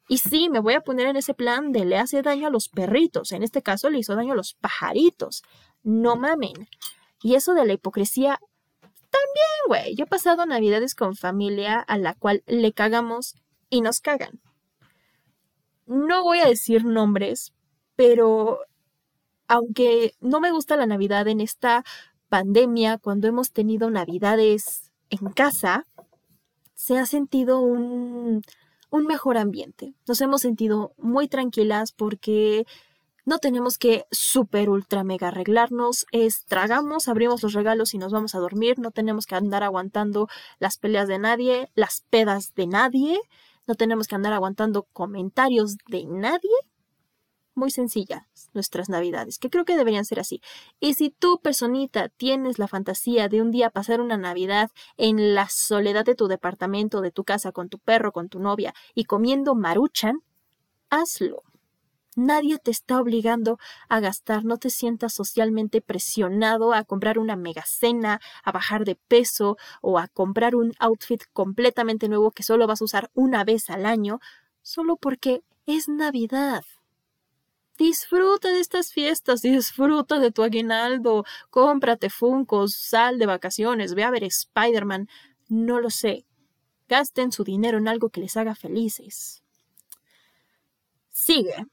Y 0.09 0.19
sí, 0.19 0.49
me 0.49 0.61
voy 0.61 0.75
a 0.75 0.83
poner 0.83 1.07
en 1.07 1.17
ese 1.17 1.33
plan 1.33 1.73
de 1.73 1.85
le 1.85 1.97
hace 1.97 2.23
daño 2.23 2.49
a 2.49 2.51
los 2.51 2.69
perritos, 2.69 3.33
en 3.33 3.43
este 3.43 3.63
caso 3.63 3.89
le 3.89 3.99
hizo 3.99 4.15
daño 4.15 4.33
a 4.33 4.37
los 4.37 4.55
pajaritos. 4.55 5.43
No 5.83 6.17
mamen. 6.17 6.69
Y 7.23 7.35
eso 7.35 7.55
de 7.55 7.65
la 7.65 7.73
hipocresía 7.73 8.41
también, 9.13 9.61
güey. 9.69 9.95
Yo 9.95 10.05
he 10.05 10.09
pasado 10.09 10.47
navidades 10.47 10.95
con 10.95 11.15
familia 11.15 11.79
a 11.79 11.99
la 11.99 12.15
cual 12.15 12.43
le 12.47 12.73
cagamos 12.73 13.37
y 13.69 13.83
nos 13.83 14.01
cagan. 14.01 14.41
No 15.87 16.23
voy 16.23 16.39
a 16.41 16.49
decir 16.49 16.85
nombres, 16.85 17.53
pero 17.95 18.61
aunque 19.49 20.15
no 20.21 20.41
me 20.41 20.51
gusta 20.51 20.77
la 20.77 20.87
Navidad 20.87 21.29
en 21.29 21.41
esta 21.41 21.85
pandemia, 22.29 22.99
cuando 22.99 23.29
hemos 23.29 23.53
tenido 23.53 23.91
Navidades 23.91 24.91
en 25.11 25.31
casa, 25.33 25.87
se 26.75 26.99
ha 26.99 27.05
sentido 27.05 27.61
un, 27.61 28.43
un 28.91 29.07
mejor 29.07 29.37
ambiente. 29.37 29.95
Nos 30.09 30.21
hemos 30.23 30.41
sentido 30.41 30.95
muy 30.97 31.29
tranquilas 31.29 31.93
porque 31.93 32.65
no 33.25 33.39
tenemos 33.39 33.79
que 33.79 34.05
super 34.11 34.69
ultra 34.69 35.05
mega 35.05 35.29
arreglarnos, 35.29 36.07
es 36.11 36.45
tragamos, 36.47 37.09
abrimos 37.09 37.43
los 37.43 37.53
regalos 37.53 37.95
y 37.95 37.99
nos 37.99 38.13
vamos 38.13 38.35
a 38.35 38.39
dormir, 38.39 38.79
no 38.79 38.91
tenemos 38.91 39.27
que 39.27 39.37
andar 39.37 39.63
aguantando 39.63 40.29
las 40.59 40.79
peleas 40.79 41.09
de 41.09 41.19
nadie, 41.19 41.71
las 41.75 42.05
pedas 42.11 42.55
de 42.55 42.67
nadie, 42.67 43.21
no 43.67 43.75
tenemos 43.75 44.09
que 44.09 44.17
andar 44.17 44.33
aguantando 44.33 44.89
comentarios 44.93 45.77
de 45.89 46.05
nadie. 46.05 46.51
Muy 47.55 47.71
sencillas 47.71 48.23
nuestras 48.55 48.89
navidades, 48.89 49.39
que 49.39 49.51
creo 49.51 49.67
que 49.67 49.77
deberían 49.77 50.07
ser 50.07 50.19
así. 50.19 50.41
Y 50.81 50.95
si 50.95 51.11
tú, 51.11 51.39
personita, 51.43 52.09
tienes 52.09 52.59
la 52.59 52.67
fantasía 52.67 53.29
de 53.29 53.43
un 53.43 53.51
día 53.51 53.69
pasar 53.69 54.01
una 54.01 54.17
Navidad 54.17 54.71
en 54.97 55.35
la 55.35 55.49
soledad 55.51 56.07
de 56.07 56.15
tu 56.15 56.29
departamento, 56.29 57.03
de 57.03 57.11
tu 57.11 57.25
casa, 57.25 57.53
con 57.53 57.69
tu 57.69 57.79
perro, 57.79 58.11
con 58.11 58.31
tu 58.31 58.41
novia 58.41 58.73
y 58.95 59.05
comiendo 59.05 59.55
maruchan, 59.55 60.23
hazlo 60.89 61.43
Nadie 62.15 62.59
te 62.59 62.71
está 62.71 63.01
obligando 63.01 63.59
a 63.89 64.01
gastar, 64.01 64.45
no 64.45 64.59
te 64.59 64.69
sientas 64.69 65.15
socialmente 65.15 65.81
presionado 65.81 66.75
a 66.75 66.85
comprar 66.85 67.19
una 67.19 67.37
megacena, 67.37 68.21
a 68.45 68.53
bajar 68.53 68.85
de 68.85 68.97
peso 68.97 69.57
o 69.81 69.99
a 69.99 70.09
comprar 70.09 70.55
un 70.55 70.75
outfit 70.79 71.23
completamente 71.33 72.09
nuevo 72.09 72.31
que 72.31 72.43
solo 72.43 72.67
vas 72.67 72.83
a 72.83 72.85
usar 72.85 73.11
una 73.15 73.45
vez 73.45 73.71
al 73.71 73.87
año, 73.87 74.21
solo 74.61 74.97
porque 74.97 75.43
es 75.65 75.89
Navidad. 75.89 76.65
Disfruta 77.79 78.49
de 78.49 78.61
estas 78.61 78.93
fiestas, 78.93 79.41
disfruta 79.41 80.19
de 80.19 80.31
tu 80.31 80.43
aguinaldo, 80.43 81.25
cómprate 81.49 82.11
funcos, 82.11 82.75
sal 82.75 83.19
de 83.19 83.25
vacaciones, 83.25 83.95
ve 83.95 84.05
a 84.05 84.11
ver 84.11 84.25
Spider-Man, 84.25 85.09
no 85.49 85.81
lo 85.81 85.89
sé. 85.89 86.27
Gasten 86.89 87.33
su 87.33 87.43
dinero 87.43 87.79
en 87.79 87.89
algo 87.89 88.11
que 88.11 88.21
les 88.21 88.37
haga 88.37 88.55
felices. 88.55 89.43
Sigue. 91.09 91.67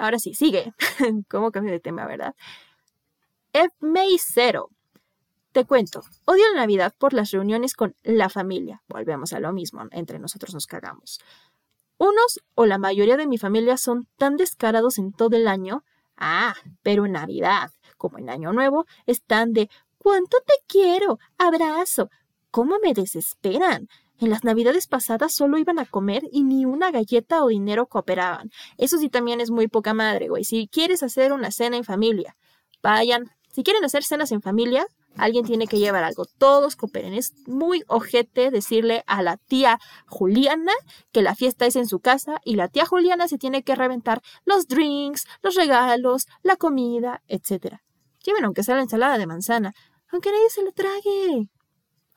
Ahora 0.00 0.18
sí, 0.18 0.34
sigue. 0.34 0.72
¿Cómo 1.28 1.52
cambio 1.52 1.72
de 1.72 1.80
tema, 1.80 2.06
verdad? 2.06 2.34
F. 3.52 3.74
May 3.80 4.16
Zero. 4.18 4.70
Te 5.52 5.64
cuento, 5.64 6.02
odio 6.24 6.44
la 6.54 6.60
Navidad 6.60 6.94
por 6.96 7.12
las 7.12 7.32
reuniones 7.32 7.74
con 7.74 7.94
la 8.02 8.30
familia. 8.30 8.82
Volvemos 8.88 9.32
a 9.32 9.40
lo 9.40 9.52
mismo, 9.52 9.82
entre 9.90 10.18
nosotros 10.18 10.54
nos 10.54 10.66
cagamos. 10.66 11.20
Unos 11.98 12.40
o 12.54 12.64
la 12.64 12.78
mayoría 12.78 13.18
de 13.18 13.26
mi 13.26 13.36
familia 13.36 13.76
son 13.76 14.08
tan 14.16 14.36
descarados 14.36 14.96
en 14.96 15.12
todo 15.12 15.36
el 15.36 15.46
año. 15.46 15.84
Ah, 16.16 16.54
pero 16.82 17.04
en 17.04 17.12
Navidad, 17.12 17.70
como 17.98 18.18
en 18.18 18.30
Año 18.30 18.52
Nuevo, 18.52 18.86
están 19.06 19.52
de 19.52 19.68
¿Cuánto 19.98 20.38
te 20.46 20.54
quiero? 20.66 21.18
Abrazo. 21.36 22.08
¿Cómo 22.50 22.78
me 22.82 22.94
desesperan? 22.94 23.86
En 24.20 24.28
las 24.28 24.44
navidades 24.44 24.86
pasadas 24.86 25.34
solo 25.34 25.56
iban 25.56 25.78
a 25.78 25.86
comer 25.86 26.24
y 26.30 26.42
ni 26.42 26.66
una 26.66 26.90
galleta 26.90 27.42
o 27.42 27.48
dinero 27.48 27.86
cooperaban. 27.86 28.50
Eso 28.76 28.98
sí 28.98 29.08
también 29.08 29.40
es 29.40 29.50
muy 29.50 29.66
poca 29.66 29.94
madre, 29.94 30.28
güey. 30.28 30.44
Si 30.44 30.68
quieres 30.68 31.02
hacer 31.02 31.32
una 31.32 31.50
cena 31.50 31.78
en 31.78 31.84
familia, 31.84 32.36
vayan. 32.82 33.30
Si 33.50 33.62
quieren 33.62 33.82
hacer 33.82 34.04
cenas 34.04 34.30
en 34.30 34.42
familia, 34.42 34.86
alguien 35.16 35.46
tiene 35.46 35.66
que 35.66 35.78
llevar 35.78 36.04
algo. 36.04 36.26
Todos 36.36 36.76
cooperen. 36.76 37.14
Es 37.14 37.32
muy 37.46 37.82
ojete 37.88 38.50
decirle 38.50 39.04
a 39.06 39.22
la 39.22 39.38
tía 39.38 39.78
Juliana 40.06 40.72
que 41.12 41.22
la 41.22 41.34
fiesta 41.34 41.64
es 41.64 41.76
en 41.76 41.88
su 41.88 42.00
casa 42.00 42.42
y 42.44 42.56
la 42.56 42.68
tía 42.68 42.84
Juliana 42.84 43.26
se 43.26 43.38
tiene 43.38 43.62
que 43.62 43.74
reventar 43.74 44.20
los 44.44 44.68
drinks, 44.68 45.26
los 45.42 45.54
regalos, 45.54 46.26
la 46.42 46.56
comida, 46.56 47.22
etc. 47.26 47.78
Lleven 48.22 48.44
aunque 48.44 48.64
sea 48.64 48.76
la 48.76 48.82
ensalada 48.82 49.16
de 49.16 49.26
manzana, 49.26 49.72
aunque 50.12 50.30
nadie 50.30 50.50
se 50.50 50.62
lo 50.62 50.72
trague. 50.72 51.48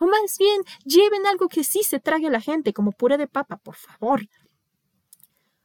O 0.04 0.06
más 0.06 0.38
bien, 0.38 0.62
lleven 0.84 1.26
algo 1.26 1.48
que 1.48 1.64
sí 1.64 1.82
se 1.82 1.98
trague 1.98 2.28
a 2.28 2.30
la 2.30 2.42
gente, 2.42 2.74
como 2.74 2.92
puré 2.92 3.18
de 3.18 3.26
papa, 3.26 3.56
por 3.56 3.76
favor. 3.76 4.28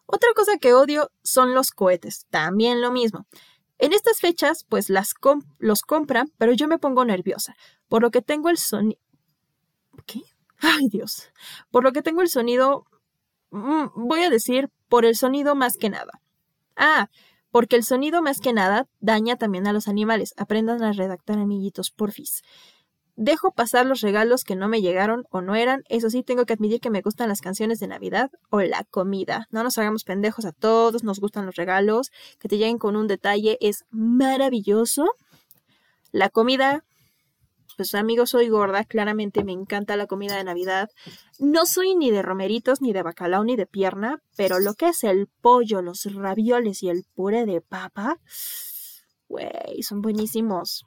Otra 0.07 0.29
cosa 0.37 0.59
que 0.59 0.75
odio 0.75 1.11
son 1.25 1.55
los 1.55 1.73
cohetes. 1.73 2.29
También 2.31 2.81
lo 2.81 2.93
mismo. 2.93 3.27
En 3.79 3.93
estas 3.93 4.21
fechas, 4.21 4.65
pues 4.69 4.91
las 4.91 5.15
los 5.59 5.83
compran, 5.83 6.33
pero 6.39 6.53
yo 6.53 6.69
me 6.69 6.79
pongo 6.79 7.05
nerviosa, 7.05 7.57
por 7.89 8.01
lo 8.01 8.13
que 8.13 8.23
tengo 8.23 8.49
el 8.49 8.59
sonido... 8.59 9.01
¿Qué? 10.07 10.23
Ay 10.61 10.89
Dios. 10.89 11.33
Por 11.73 11.83
lo 11.83 11.91
que 11.91 12.03
tengo 12.03 12.23
el 12.23 12.29
sonido... 12.29 12.85
Mm, 13.51 13.87
voy 13.97 14.23
a 14.23 14.31
decir, 14.31 14.71
por 14.89 15.05
el 15.05 15.17
sonido 15.17 15.57
más 15.57 15.77
que 15.77 15.91
nada. 15.91 16.21
Ah, 16.77 17.11
porque 17.51 17.75
el 17.75 17.83
sonido 17.83 18.23
más 18.23 18.39
que 18.39 18.53
nada 18.53 18.87
daña 19.01 19.35
también 19.35 19.67
a 19.67 19.73
los 19.73 19.89
animales. 19.89 20.33
Aprendan 20.37 20.85
a 20.85 20.93
redactar 20.93 21.41
amiguitos, 21.41 21.91
porfis. 21.91 22.43
Dejo 23.21 23.51
pasar 23.51 23.85
los 23.85 24.01
regalos 24.01 24.45
que 24.45 24.55
no 24.55 24.69
me 24.69 24.81
llegaron 24.81 25.25
o 25.31 25.41
no 25.41 25.57
eran. 25.57 25.83
Eso 25.89 26.09
sí, 26.09 26.23
tengo 26.23 26.47
que 26.47 26.53
admitir 26.53 26.81
que 26.81 26.89
me 26.89 27.01
gustan 27.01 27.29
las 27.29 27.41
canciones 27.41 27.81
de 27.81 27.89
Navidad 27.89 28.31
o 28.49 28.61
la 28.61 28.85
comida. 28.85 29.49
No 29.51 29.65
nos 29.65 29.77
hagamos 29.77 30.05
pendejos 30.05 30.45
a 30.45 30.53
todos, 30.53 31.03
nos 31.03 31.19
gustan 31.19 31.45
los 31.45 31.57
regalos. 31.57 32.13
Que 32.39 32.47
te 32.47 32.59
lleguen 32.59 32.79
con 32.79 32.95
un 32.95 33.09
detalle 33.09 33.59
es 33.61 33.87
maravilloso. 33.91 35.17
La 36.13 36.29
comida, 36.29 36.85
pues 37.77 37.93
amigos, 37.97 38.31
soy 38.31 38.51
gorda, 38.51 38.85
claramente 38.85 39.43
me 39.43 39.51
encanta 39.51 39.97
la 39.97 40.07
comida 40.07 40.37
de 40.37 40.45
Navidad. 40.45 40.89
No 41.41 41.67
soy 41.67 41.97
ni 41.97 42.13
de 42.13 42.23
romeritos, 42.23 42.81
ni 42.81 42.93
de 42.93 43.03
bacalao, 43.03 43.43
ni 43.43 43.57
de 43.57 43.67
pierna, 43.67 44.23
pero 44.37 44.61
lo 44.61 44.75
que 44.75 44.91
es 44.91 45.03
el 45.03 45.27
pollo, 45.27 45.83
los 45.83 46.05
ravioles 46.15 46.85
y 46.85 46.89
el 46.89 47.05
puré 47.17 47.47
de 47.47 47.63
papa, 47.63 48.21
güey, 49.27 49.83
son 49.83 50.03
buenísimos. 50.03 50.87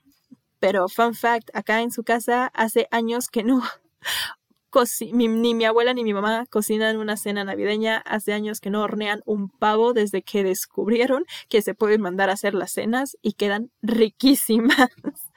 Pero, 0.61 0.87
fun 0.87 1.15
fact, 1.15 1.49
acá 1.55 1.81
en 1.81 1.91
su 1.91 2.03
casa 2.03 2.51
hace 2.53 2.87
años 2.91 3.29
que 3.29 3.43
no. 3.43 3.63
ni 5.11 5.27
mi 5.27 5.65
abuela 5.65 5.93
ni 5.95 6.03
mi 6.03 6.13
mamá 6.13 6.45
cocinan 6.45 6.97
una 6.97 7.17
cena 7.17 7.43
navideña. 7.43 7.97
Hace 7.97 8.31
años 8.31 8.61
que 8.61 8.69
no 8.69 8.83
hornean 8.83 9.23
un 9.25 9.49
pavo 9.49 9.93
desde 9.93 10.21
que 10.21 10.43
descubrieron 10.43 11.25
que 11.49 11.63
se 11.63 11.73
pueden 11.73 12.01
mandar 12.01 12.29
a 12.29 12.33
hacer 12.33 12.53
las 12.53 12.73
cenas 12.73 13.17
y 13.23 13.33
quedan 13.33 13.71
riquísimas. 13.81 14.91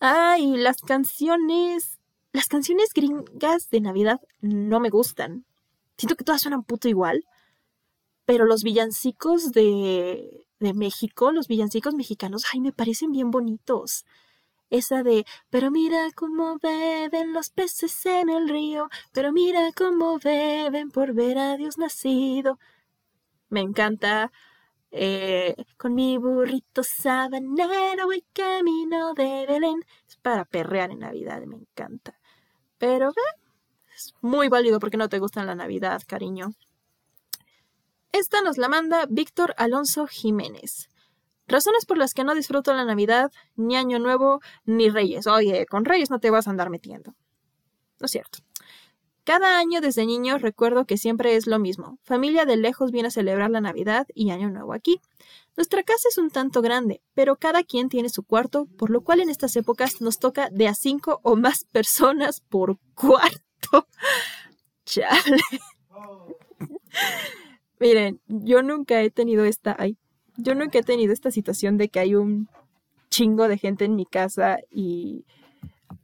Ay, 0.00 0.58
las 0.58 0.82
canciones. 0.82 1.98
Las 2.34 2.48
canciones 2.48 2.90
gringas 2.94 3.70
de 3.70 3.80
Navidad 3.80 4.20
no 4.42 4.80
me 4.80 4.90
gustan. 4.90 5.46
Siento 5.96 6.14
que 6.14 6.24
todas 6.24 6.42
suenan 6.42 6.62
puto 6.62 6.88
igual. 6.88 7.24
Pero 8.26 8.44
los 8.44 8.64
villancicos 8.64 9.50
de, 9.52 10.46
de 10.60 10.74
México, 10.74 11.32
los 11.32 11.48
villancicos 11.48 11.94
mexicanos, 11.94 12.44
ay, 12.52 12.60
me 12.60 12.72
parecen 12.72 13.12
bien 13.12 13.30
bonitos. 13.30 14.04
Esa 14.72 15.02
de, 15.02 15.26
pero 15.50 15.70
mira 15.70 16.08
cómo 16.16 16.56
beben 16.56 17.34
los 17.34 17.50
peces 17.50 18.06
en 18.06 18.30
el 18.30 18.48
río, 18.48 18.88
pero 19.12 19.30
mira 19.30 19.70
cómo 19.76 20.18
beben 20.18 20.90
por 20.90 21.12
ver 21.12 21.36
a 21.36 21.58
Dios 21.58 21.76
nacido. 21.76 22.58
Me 23.50 23.60
encanta. 23.60 24.32
Eh, 24.90 25.54
con 25.76 25.94
mi 25.94 26.16
burrito 26.16 26.82
sabanero 26.82 28.06
voy 28.06 28.24
camino 28.32 29.12
de 29.12 29.44
Belén. 29.46 29.84
Es 30.08 30.16
para 30.16 30.46
perrear 30.46 30.90
en 30.90 31.00
Navidad, 31.00 31.42
me 31.42 31.56
encanta. 31.56 32.18
Pero 32.78 33.08
ve, 33.08 33.22
es 33.94 34.14
muy 34.22 34.48
válido 34.48 34.80
porque 34.80 34.96
no 34.96 35.10
te 35.10 35.18
gusta 35.18 35.44
la 35.44 35.54
Navidad, 35.54 36.00
cariño. 36.06 36.54
Esta 38.10 38.40
nos 38.40 38.56
la 38.56 38.70
manda 38.70 39.04
Víctor 39.06 39.54
Alonso 39.58 40.06
Jiménez. 40.06 40.88
Razones 41.46 41.86
por 41.86 41.98
las 41.98 42.14
que 42.14 42.24
no 42.24 42.34
disfruto 42.34 42.72
la 42.72 42.84
Navidad, 42.84 43.30
ni 43.56 43.76
Año 43.76 43.98
Nuevo, 43.98 44.40
ni 44.64 44.88
Reyes. 44.88 45.26
Oye, 45.26 45.66
con 45.66 45.84
Reyes 45.84 46.10
no 46.10 46.20
te 46.20 46.30
vas 46.30 46.46
a 46.46 46.50
andar 46.50 46.70
metiendo. 46.70 47.14
No 48.00 48.06
es 48.06 48.10
cierto. 48.10 48.38
Cada 49.24 49.58
año 49.58 49.80
desde 49.80 50.04
niño 50.04 50.38
recuerdo 50.38 50.84
que 50.84 50.98
siempre 50.98 51.36
es 51.36 51.46
lo 51.46 51.60
mismo. 51.60 51.98
Familia 52.02 52.44
de 52.44 52.56
lejos 52.56 52.90
viene 52.90 53.06
a 53.06 53.12
celebrar 53.12 53.50
la 53.50 53.60
Navidad 53.60 54.08
y 54.14 54.30
Año 54.30 54.50
Nuevo 54.50 54.72
aquí. 54.72 55.00
Nuestra 55.56 55.84
casa 55.84 56.08
es 56.08 56.18
un 56.18 56.30
tanto 56.30 56.60
grande, 56.60 57.02
pero 57.14 57.36
cada 57.36 57.62
quien 57.62 57.88
tiene 57.88 58.08
su 58.08 58.24
cuarto, 58.24 58.66
por 58.76 58.90
lo 58.90 59.02
cual 59.02 59.20
en 59.20 59.30
estas 59.30 59.54
épocas 59.54 60.00
nos 60.00 60.18
toca 60.18 60.48
de 60.50 60.66
a 60.66 60.74
cinco 60.74 61.20
o 61.22 61.36
más 61.36 61.64
personas 61.72 62.40
por 62.40 62.78
cuarto. 62.94 63.86
Chale. 64.84 65.42
Miren, 67.78 68.20
yo 68.26 68.62
nunca 68.62 69.02
he 69.02 69.10
tenido 69.10 69.44
esta. 69.44 69.76
Ay, 69.78 69.98
yo 70.36 70.54
nunca 70.54 70.78
he 70.78 70.82
tenido 70.82 71.12
esta 71.12 71.30
situación 71.30 71.76
de 71.76 71.88
que 71.88 72.00
hay 72.00 72.14
un 72.14 72.48
chingo 73.10 73.48
de 73.48 73.58
gente 73.58 73.84
en 73.84 73.94
mi 73.94 74.06
casa 74.06 74.58
y, 74.70 75.24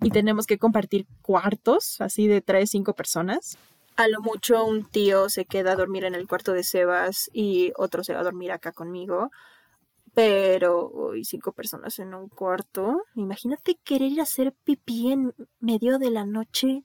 y 0.00 0.10
tenemos 0.10 0.46
que 0.46 0.58
compartir 0.58 1.06
cuartos, 1.22 2.00
así 2.00 2.26
de 2.26 2.40
tres, 2.40 2.70
cinco 2.70 2.94
personas. 2.94 3.56
A 3.96 4.06
lo 4.06 4.20
mucho 4.20 4.64
un 4.64 4.84
tío 4.84 5.28
se 5.28 5.44
queda 5.44 5.72
a 5.72 5.76
dormir 5.76 6.04
en 6.04 6.14
el 6.14 6.28
cuarto 6.28 6.52
de 6.52 6.62
Sebas 6.62 7.30
y 7.32 7.72
otro 7.76 8.04
se 8.04 8.14
va 8.14 8.20
a 8.20 8.24
dormir 8.24 8.52
acá 8.52 8.72
conmigo. 8.72 9.30
Pero 10.14 10.88
hoy 10.88 11.24
cinco 11.24 11.52
personas 11.52 11.98
en 11.98 12.14
un 12.14 12.28
cuarto. 12.28 13.02
Imagínate 13.14 13.76
querer 13.82 14.12
ir 14.12 14.20
a 14.20 14.24
hacer 14.24 14.54
pipí 14.64 15.12
en 15.12 15.34
medio 15.60 15.98
de 15.98 16.10
la 16.10 16.24
noche 16.24 16.84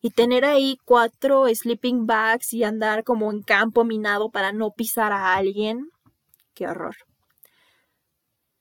y 0.00 0.10
tener 0.10 0.44
ahí 0.44 0.78
cuatro 0.84 1.46
sleeping 1.52 2.06
bags 2.06 2.52
y 2.52 2.62
andar 2.62 3.04
como 3.04 3.32
en 3.32 3.42
campo 3.42 3.84
minado 3.84 4.30
para 4.30 4.52
no 4.52 4.70
pisar 4.70 5.12
a 5.12 5.34
alguien. 5.34 5.90
Qué 6.54 6.66
horror. 6.66 6.96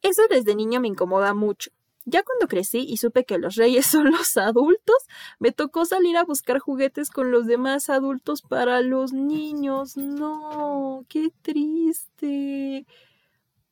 Eso 0.01 0.23
desde 0.29 0.55
niño 0.55 0.81
me 0.81 0.89
incomoda 0.89 1.33
mucho. 1.33 1.71
Ya 2.05 2.21
cuando 2.23 2.49
crecí 2.49 2.79
y 2.79 2.97
supe 2.97 3.23
que 3.23 3.37
los 3.37 3.55
reyes 3.55 3.85
son 3.85 4.11
los 4.11 4.35
adultos, 4.37 4.97
me 5.39 5.51
tocó 5.51 5.85
salir 5.85 6.17
a 6.17 6.25
buscar 6.25 6.59
juguetes 6.59 7.09
con 7.09 7.31
los 7.31 7.45
demás 7.45 7.89
adultos 7.89 8.41
para 8.41 8.81
los 8.81 9.13
niños. 9.13 9.95
No, 9.95 11.05
qué 11.07 11.29
triste. 11.41 12.85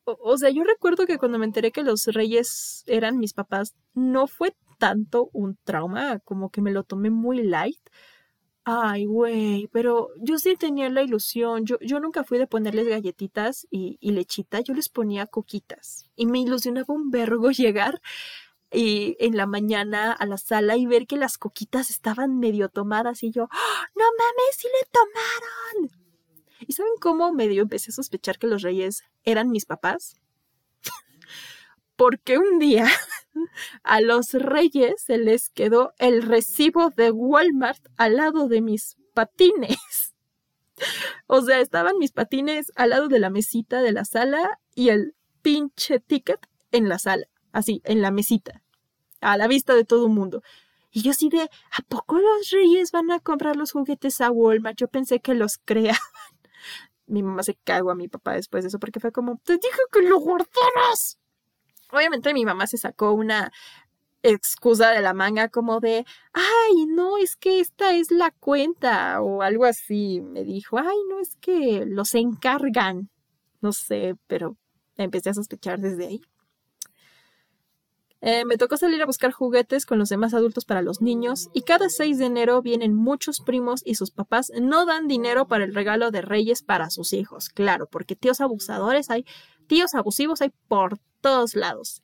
O, 0.04 0.38
sea, 0.38 0.50
yo 0.50 0.64
recuerdo 0.64 1.06
que 1.06 1.18
cuando 1.18 1.38
me 1.38 1.46
enteré 1.46 1.72
que 1.72 1.84
los 1.84 2.06
reyes 2.06 2.84
eran 2.88 3.20
mis 3.20 3.34
papás, 3.34 3.76
no 3.94 4.28
fue 4.28 4.56
tanto 4.80 5.30
un 5.32 5.58
trauma, 5.64 6.20
como 6.20 6.50
que 6.50 6.62
me 6.62 6.72
lo 6.72 6.84
tomé 6.84 7.12
muy 7.12 7.44
light, 7.44 7.80
Ay, 8.74 9.06
güey, 9.06 9.68
pero 9.74 10.12
yo 10.16 10.38
sí 10.38 10.56
tenía 10.56 10.90
la 10.90 11.04
ilusión. 11.04 11.66
Yo, 11.66 11.78
yo 11.82 12.00
nunca 12.00 12.24
fui 12.24 12.38
de 12.38 12.48
ponerles 12.48 12.88
galletitas 12.88 13.68
y, 13.70 13.98
lechita, 14.00 14.62
yo 14.62 14.74
les 14.74 14.88
ponía 14.88 15.28
coquitas. 15.28 16.10
Y 16.16 16.26
me 16.26 16.40
ilusionaba 16.40 16.94
un 16.94 17.12
vergo 17.12 17.52
llegar 17.52 18.02
y 18.72 19.18
en 19.20 19.36
la 19.36 19.46
mañana 19.46 20.14
a 20.14 20.26
la 20.26 20.38
sala 20.38 20.78
y 20.78 20.86
ver 20.86 21.06
que 21.06 21.18
las 21.18 21.38
coquitas 21.38 21.90
estaban 21.90 22.40
medio 22.40 22.70
tomadas 22.70 23.24
y 23.24 23.32
yo, 23.32 23.50
¡Ah! 23.52 23.88
no 23.94 24.06
mames, 24.06 24.56
sí 24.56 24.70
le 24.70 24.90
tomaron. 24.90 25.92
¿Y 26.66 26.72
saben 26.72 26.94
cómo 27.02 27.34
medio 27.34 27.64
empecé 27.64 27.92
a 27.92 27.96
sospechar 27.96 28.40
que 28.40 28.48
los 28.48 28.62
reyes 28.62 29.04
eran 29.26 29.50
mis 29.50 29.66
papás? 29.66 30.16
Porque 32.02 32.40
un 32.40 32.58
día 32.58 32.88
a 33.84 34.02
los 34.02 34.34
reyes 34.34 35.04
se 35.04 35.20
les 35.20 35.50
quedó 35.50 35.94
el 36.00 36.24
recibo 36.24 36.90
de 36.90 37.12
Walmart 37.12 37.78
al 37.96 38.16
lado 38.16 38.48
de 38.48 38.60
mis 38.60 38.98
patines. 39.14 40.16
O 41.28 41.44
sea, 41.44 41.60
estaban 41.60 42.00
mis 42.00 42.12
patines 42.12 42.72
al 42.76 42.90
lado 42.90 43.08
de 43.08 43.20
la 43.20 43.30
mesita 43.30 43.84
de 43.84 43.92
la 43.92 44.04
sala 44.04 44.60
y 44.74 44.90
el 44.90 45.14
pinche 45.44 46.00
ticket 46.00 46.40
en 46.72 46.90
la 46.90 46.98
sala, 46.98 47.28
así, 47.52 47.84
en 47.86 48.02
la 48.02 48.10
mesita, 48.10 48.64
a 49.20 49.38
la 49.38 49.48
vista 49.48 49.76
de 49.76 49.86
todo 49.86 50.08
el 50.08 50.12
mundo. 50.12 50.42
Y 50.90 51.04
yo 51.04 51.14
sí 51.14 51.30
de, 51.30 51.44
¿a 51.44 51.84
poco 51.88 52.18
los 52.18 52.50
reyes 52.50 52.92
van 52.92 53.12
a 53.12 53.20
comprar 53.20 53.58
los 53.58 53.74
juguetes 53.74 54.22
a 54.22 54.32
Walmart? 54.32 54.76
Yo 54.76 54.88
pensé 54.88 55.20
que 55.20 55.36
los 55.36 55.60
creaban. 55.64 56.02
Mi 57.06 57.22
mamá 57.22 57.44
se 57.44 57.60
cagó 57.64 57.92
a 57.92 57.96
mi 57.96 58.08
papá 58.08 58.34
después 58.34 58.64
de 58.64 58.70
eso 58.70 58.80
porque 58.80 59.00
fue 59.00 59.12
como, 59.12 59.38
te 59.44 59.54
dije 59.54 59.82
que 59.92 60.02
lo 60.02 60.18
guardaras. 60.20 61.21
Obviamente 61.92 62.34
mi 62.34 62.46
mamá 62.46 62.68
se 62.68 62.78
sacó 62.78 63.14
una 63.14 63.52
excusa 64.24 64.92
de 64.92 65.02
la 65.02 65.14
manga 65.14 65.50
como 65.50 65.80
de, 65.80 66.06
ay, 66.34 66.86
no, 66.88 67.18
es 67.18 67.36
que 67.36 67.60
esta 67.60 67.96
es 67.96 68.12
la 68.12 68.32
cuenta 68.32 69.22
o 69.22 69.42
algo 69.42 69.66
así. 69.66 70.22
Me 70.22 70.44
dijo, 70.44 70.78
ay, 70.78 70.98
no, 71.10 71.20
es 71.20 71.36
que 71.38 71.86
los 71.86 72.14
encargan. 72.16 73.10
No 73.62 73.74
sé, 73.74 74.16
pero 74.28 74.58
empecé 74.96 75.30
a 75.30 75.34
sospechar 75.34 75.80
desde 75.80 76.08
ahí. 76.08 76.22
Eh, 78.24 78.46
me 78.46 78.58
tocó 78.58 78.78
salir 78.78 79.02
a 79.02 79.08
buscar 79.08 79.32
juguetes 79.32 79.88
con 79.88 79.98
los 79.98 80.10
demás 80.10 80.36
adultos 80.36 80.64
para 80.64 80.84
los 80.84 81.02
niños 81.02 81.50
y 81.54 81.64
cada 81.64 81.90
6 81.90 82.20
de 82.20 82.26
enero 82.26 82.62
vienen 82.62 82.94
muchos 82.94 83.40
primos 83.40 83.82
y 83.84 83.96
sus 83.96 84.12
papás 84.12 84.52
no 84.62 84.86
dan 84.86 85.08
dinero 85.08 85.48
para 85.48 85.64
el 85.64 85.74
regalo 85.74 86.12
de 86.12 86.22
reyes 86.22 86.62
para 86.62 86.92
sus 86.92 87.14
hijos, 87.14 87.50
claro, 87.50 87.88
porque 87.88 88.16
tíos 88.16 88.40
abusadores 88.40 89.10
hay, 89.10 89.26
tíos 89.66 89.96
abusivos 89.96 90.42
hay 90.44 90.52
por 90.68 91.00
todos 91.22 91.56
lados. 91.56 92.02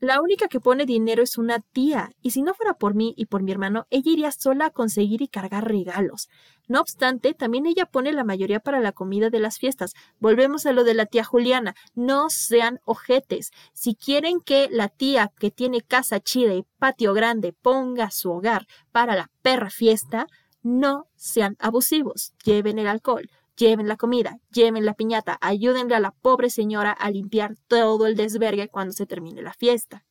La 0.00 0.20
única 0.20 0.46
que 0.46 0.60
pone 0.60 0.86
dinero 0.86 1.24
es 1.24 1.38
una 1.38 1.58
tía, 1.58 2.12
y 2.22 2.30
si 2.30 2.42
no 2.42 2.54
fuera 2.54 2.74
por 2.74 2.94
mí 2.94 3.14
y 3.16 3.26
por 3.26 3.42
mi 3.42 3.50
hermano, 3.50 3.88
ella 3.90 4.12
iría 4.12 4.30
sola 4.30 4.66
a 4.66 4.70
conseguir 4.70 5.22
y 5.22 5.28
cargar 5.28 5.66
regalos. 5.66 6.28
No 6.68 6.80
obstante, 6.80 7.34
también 7.34 7.66
ella 7.66 7.84
pone 7.84 8.12
la 8.12 8.22
mayoría 8.22 8.60
para 8.60 8.78
la 8.78 8.92
comida 8.92 9.28
de 9.28 9.40
las 9.40 9.58
fiestas. 9.58 9.94
Volvemos 10.20 10.66
a 10.66 10.72
lo 10.72 10.84
de 10.84 10.94
la 10.94 11.06
tía 11.06 11.24
Juliana. 11.24 11.74
No 11.96 12.30
sean 12.30 12.78
ojetes. 12.84 13.50
Si 13.72 13.96
quieren 13.96 14.40
que 14.40 14.68
la 14.70 14.88
tía 14.88 15.32
que 15.36 15.50
tiene 15.50 15.80
casa 15.80 16.20
chida 16.20 16.54
y 16.54 16.64
patio 16.78 17.12
grande 17.12 17.52
ponga 17.52 18.12
su 18.12 18.30
hogar 18.30 18.68
para 18.92 19.16
la 19.16 19.32
perra 19.42 19.70
fiesta, 19.70 20.28
no 20.62 21.06
sean 21.16 21.56
abusivos. 21.58 22.34
Lleven 22.44 22.78
el 22.78 22.86
alcohol, 22.86 23.28
lleven 23.58 23.88
la 23.88 23.96
comida, 23.96 24.38
lleven 24.50 24.86
la 24.86 24.94
piñata, 24.94 25.36
ayúdenle 25.40 25.94
a 25.94 26.00
la 26.00 26.12
pobre 26.12 26.48
señora 26.48 26.92
a 26.92 27.10
limpiar 27.10 27.56
todo 27.66 28.06
el 28.06 28.16
desvergue 28.16 28.68
cuando 28.68 28.92
se 28.92 29.06
termine 29.06 29.42
la 29.42 29.52
fiesta. 29.52 30.04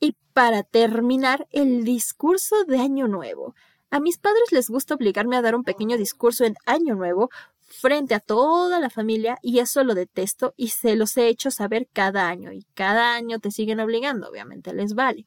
Y 0.00 0.16
para 0.32 0.62
terminar, 0.64 1.46
el 1.50 1.84
discurso 1.84 2.64
de 2.64 2.78
Año 2.78 3.08
Nuevo. 3.08 3.54
A 3.90 4.00
mis 4.00 4.18
padres 4.18 4.50
les 4.50 4.68
gusta 4.68 4.94
obligarme 4.94 5.36
a 5.36 5.42
dar 5.42 5.54
un 5.54 5.62
pequeño 5.62 5.96
discurso 5.96 6.44
en 6.44 6.56
Año 6.66 6.96
Nuevo 6.96 7.30
frente 7.60 8.14
a 8.14 8.20
toda 8.20 8.80
la 8.80 8.90
familia 8.90 9.38
y 9.42 9.60
eso 9.60 9.84
lo 9.84 9.94
detesto 9.94 10.54
y 10.56 10.68
se 10.68 10.96
los 10.96 11.16
he 11.16 11.28
hecho 11.28 11.50
saber 11.50 11.88
cada 11.92 12.28
año 12.28 12.52
y 12.52 12.64
cada 12.74 13.14
año 13.14 13.38
te 13.38 13.50
siguen 13.50 13.80
obligando, 13.80 14.28
obviamente 14.28 14.74
les 14.74 14.94
vale. 14.94 15.26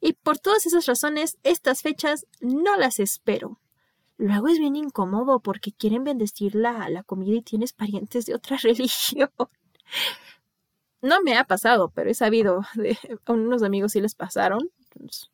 Y 0.00 0.14
por 0.14 0.38
todas 0.38 0.66
esas 0.66 0.86
razones, 0.86 1.38
estas 1.42 1.82
fechas 1.82 2.26
no 2.40 2.76
las 2.76 2.98
espero. 2.98 3.58
Luego 4.18 4.48
es 4.48 4.58
bien 4.58 4.76
incómodo 4.76 5.40
porque 5.40 5.72
quieren 5.72 6.04
bendecir 6.04 6.54
la, 6.54 7.02
comida 7.04 7.36
y 7.36 7.42
tienes 7.42 7.72
parientes 7.72 8.26
de 8.26 8.34
otra 8.34 8.56
religión. 8.62 9.30
No 11.02 11.22
me 11.22 11.36
ha 11.36 11.44
pasado, 11.44 11.90
pero 11.94 12.10
he 12.10 12.14
sabido 12.14 12.62
de 12.74 12.98
a 13.26 13.32
unos 13.32 13.62
amigos 13.62 13.92
sí 13.92 14.00
les 14.00 14.14
pasaron. 14.14 14.70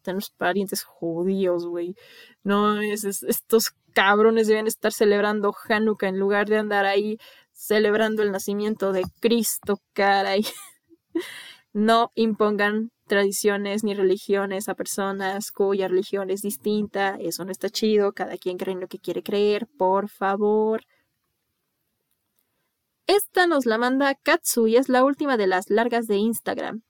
Tenemos 0.02 0.30
parientes 0.30 0.82
judíos, 0.82 1.66
güey. 1.66 1.94
No, 2.42 2.80
es, 2.80 3.04
estos 3.04 3.72
cabrones 3.92 4.48
deben 4.48 4.66
estar 4.66 4.92
celebrando 4.92 5.54
Hanukkah 5.68 6.08
en 6.08 6.18
lugar 6.18 6.48
de 6.48 6.58
andar 6.58 6.84
ahí 6.84 7.18
celebrando 7.52 8.22
el 8.22 8.32
nacimiento 8.32 8.92
de 8.92 9.04
Cristo, 9.20 9.80
caray. 9.92 10.44
No 11.74 12.10
impongan 12.14 12.90
tradiciones 13.12 13.84
ni 13.84 13.92
religiones 13.92 14.70
a 14.70 14.74
personas 14.74 15.52
cuya 15.52 15.86
religión 15.86 16.30
es 16.30 16.40
distinta. 16.40 17.18
Eso 17.20 17.44
no 17.44 17.52
está 17.52 17.68
chido. 17.68 18.12
Cada 18.14 18.38
quien 18.38 18.56
cree 18.56 18.72
en 18.72 18.80
lo 18.80 18.88
que 18.88 18.98
quiere 18.98 19.22
creer. 19.22 19.68
Por 19.76 20.08
favor. 20.08 20.80
Esta 23.06 23.46
nos 23.46 23.66
la 23.66 23.76
manda 23.76 24.14
Katsu 24.14 24.66
y 24.66 24.76
es 24.76 24.88
la 24.88 25.04
última 25.04 25.36
de 25.36 25.46
las 25.46 25.68
largas 25.68 26.06
de 26.06 26.16
Instagram. 26.16 26.84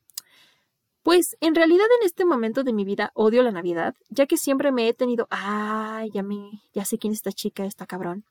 Pues 1.02 1.36
en 1.40 1.56
realidad 1.56 1.86
en 2.00 2.06
este 2.06 2.24
momento 2.24 2.62
de 2.62 2.72
mi 2.72 2.84
vida 2.84 3.10
odio 3.14 3.42
la 3.42 3.50
Navidad, 3.50 3.96
ya 4.08 4.26
que 4.26 4.36
siempre 4.36 4.70
me 4.70 4.86
he 4.86 4.94
tenido, 4.94 5.26
ay, 5.30 6.08
ya 6.14 6.22
me, 6.22 6.62
ya 6.72 6.84
sé 6.84 6.98
quién 6.98 7.12
es 7.12 7.18
esta 7.18 7.32
chica, 7.32 7.64
esta 7.64 7.86
cabrón. 7.86 8.24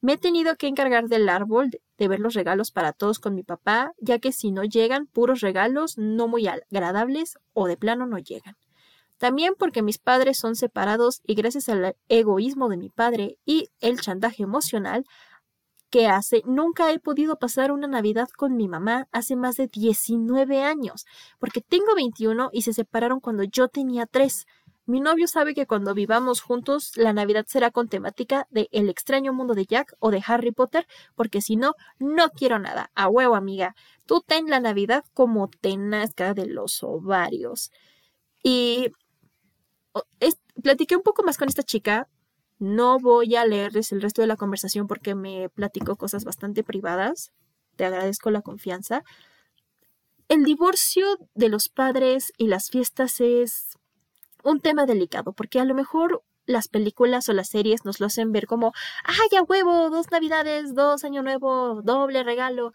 Me 0.00 0.14
he 0.14 0.18
tenido 0.18 0.56
que 0.56 0.66
encargar 0.66 1.08
del 1.08 1.28
árbol, 1.28 1.70
de, 1.70 2.08
ver 2.08 2.20
los 2.20 2.34
regalos 2.34 2.70
para 2.70 2.92
todos 2.92 3.18
con 3.18 3.34
mi 3.34 3.42
papá, 3.42 3.92
ya 3.98 4.18
que 4.18 4.32
si 4.32 4.52
no 4.52 4.64
llegan 4.64 5.06
puros 5.06 5.40
regalos 5.40 5.96
no 5.96 6.28
muy 6.28 6.46
agradables 6.46 7.38
o 7.54 7.66
de 7.66 7.76
plano 7.76 8.06
no 8.06 8.18
llegan. 8.18 8.56
También 9.18 9.54
porque 9.58 9.82
mis 9.82 9.98
padres 9.98 10.38
son 10.38 10.56
separados 10.56 11.22
y 11.26 11.34
gracias 11.34 11.70
al 11.70 11.96
egoísmo 12.08 12.68
de 12.68 12.76
mi 12.76 12.90
padre 12.90 13.38
y 13.46 13.70
el 13.80 13.98
chantaje 14.00 14.42
emocional 14.42 15.04
que 15.90 16.08
hace, 16.08 16.42
nunca 16.44 16.92
he 16.92 16.98
podido 16.98 17.38
pasar 17.38 17.72
una 17.72 17.86
Navidad 17.86 18.28
con 18.36 18.56
mi 18.56 18.68
mamá 18.68 19.08
hace 19.12 19.36
más 19.36 19.56
de 19.56 19.68
19 19.68 20.62
años, 20.62 21.06
porque 21.38 21.60
tengo 21.60 21.94
21 21.94 22.50
y 22.52 22.62
se 22.62 22.72
separaron 22.72 23.20
cuando 23.20 23.44
yo 23.44 23.68
tenía 23.68 24.06
3. 24.06 24.46
Mi 24.86 25.00
novio 25.00 25.26
sabe 25.26 25.52
que 25.52 25.66
cuando 25.66 25.94
vivamos 25.94 26.40
juntos 26.40 26.96
la 26.96 27.12
Navidad 27.12 27.44
será 27.48 27.72
con 27.72 27.88
temática 27.88 28.46
de 28.50 28.68
El 28.70 28.88
extraño 28.88 29.32
mundo 29.32 29.54
de 29.54 29.66
Jack 29.66 29.94
o 29.98 30.12
de 30.12 30.22
Harry 30.24 30.52
Potter, 30.52 30.86
porque 31.16 31.40
si 31.40 31.56
no, 31.56 31.74
no 31.98 32.30
quiero 32.30 32.60
nada. 32.60 32.92
A 32.94 33.08
huevo, 33.08 33.34
amiga. 33.34 33.74
Tú 34.06 34.22
ten 34.24 34.48
la 34.48 34.60
Navidad 34.60 35.04
como 35.12 35.48
te 35.48 35.76
nazca 35.76 36.34
de 36.34 36.46
los 36.46 36.84
ovarios. 36.84 37.72
Y 38.44 38.92
platiqué 40.62 40.94
un 40.94 41.02
poco 41.02 41.24
más 41.24 41.36
con 41.36 41.48
esta 41.48 41.64
chica. 41.64 42.08
No 42.60 43.00
voy 43.00 43.34
a 43.34 43.44
leerles 43.44 43.90
el 43.90 44.00
resto 44.00 44.22
de 44.22 44.28
la 44.28 44.36
conversación 44.36 44.86
porque 44.86 45.16
me 45.16 45.48
platicó 45.48 45.96
cosas 45.96 46.24
bastante 46.24 46.62
privadas. 46.62 47.32
Te 47.74 47.84
agradezco 47.84 48.30
la 48.30 48.40
confianza. 48.40 49.02
El 50.28 50.44
divorcio 50.44 51.06
de 51.34 51.48
los 51.48 51.68
padres 51.68 52.32
y 52.36 52.46
las 52.46 52.70
fiestas 52.70 53.20
es 53.20 53.76
un 54.46 54.60
tema 54.60 54.86
delicado, 54.86 55.32
porque 55.32 55.60
a 55.60 55.64
lo 55.64 55.74
mejor 55.74 56.22
las 56.46 56.68
películas 56.68 57.28
o 57.28 57.32
las 57.32 57.48
series 57.48 57.84
nos 57.84 58.00
lo 58.00 58.06
hacen 58.06 58.32
ver 58.32 58.46
como, 58.46 58.72
¡ay, 59.04 59.36
a 59.38 59.42
huevo! 59.42 59.90
Dos 59.90 60.10
navidades, 60.10 60.74
dos 60.74 61.04
año 61.04 61.22
nuevo, 61.22 61.82
doble 61.82 62.22
regalo, 62.22 62.72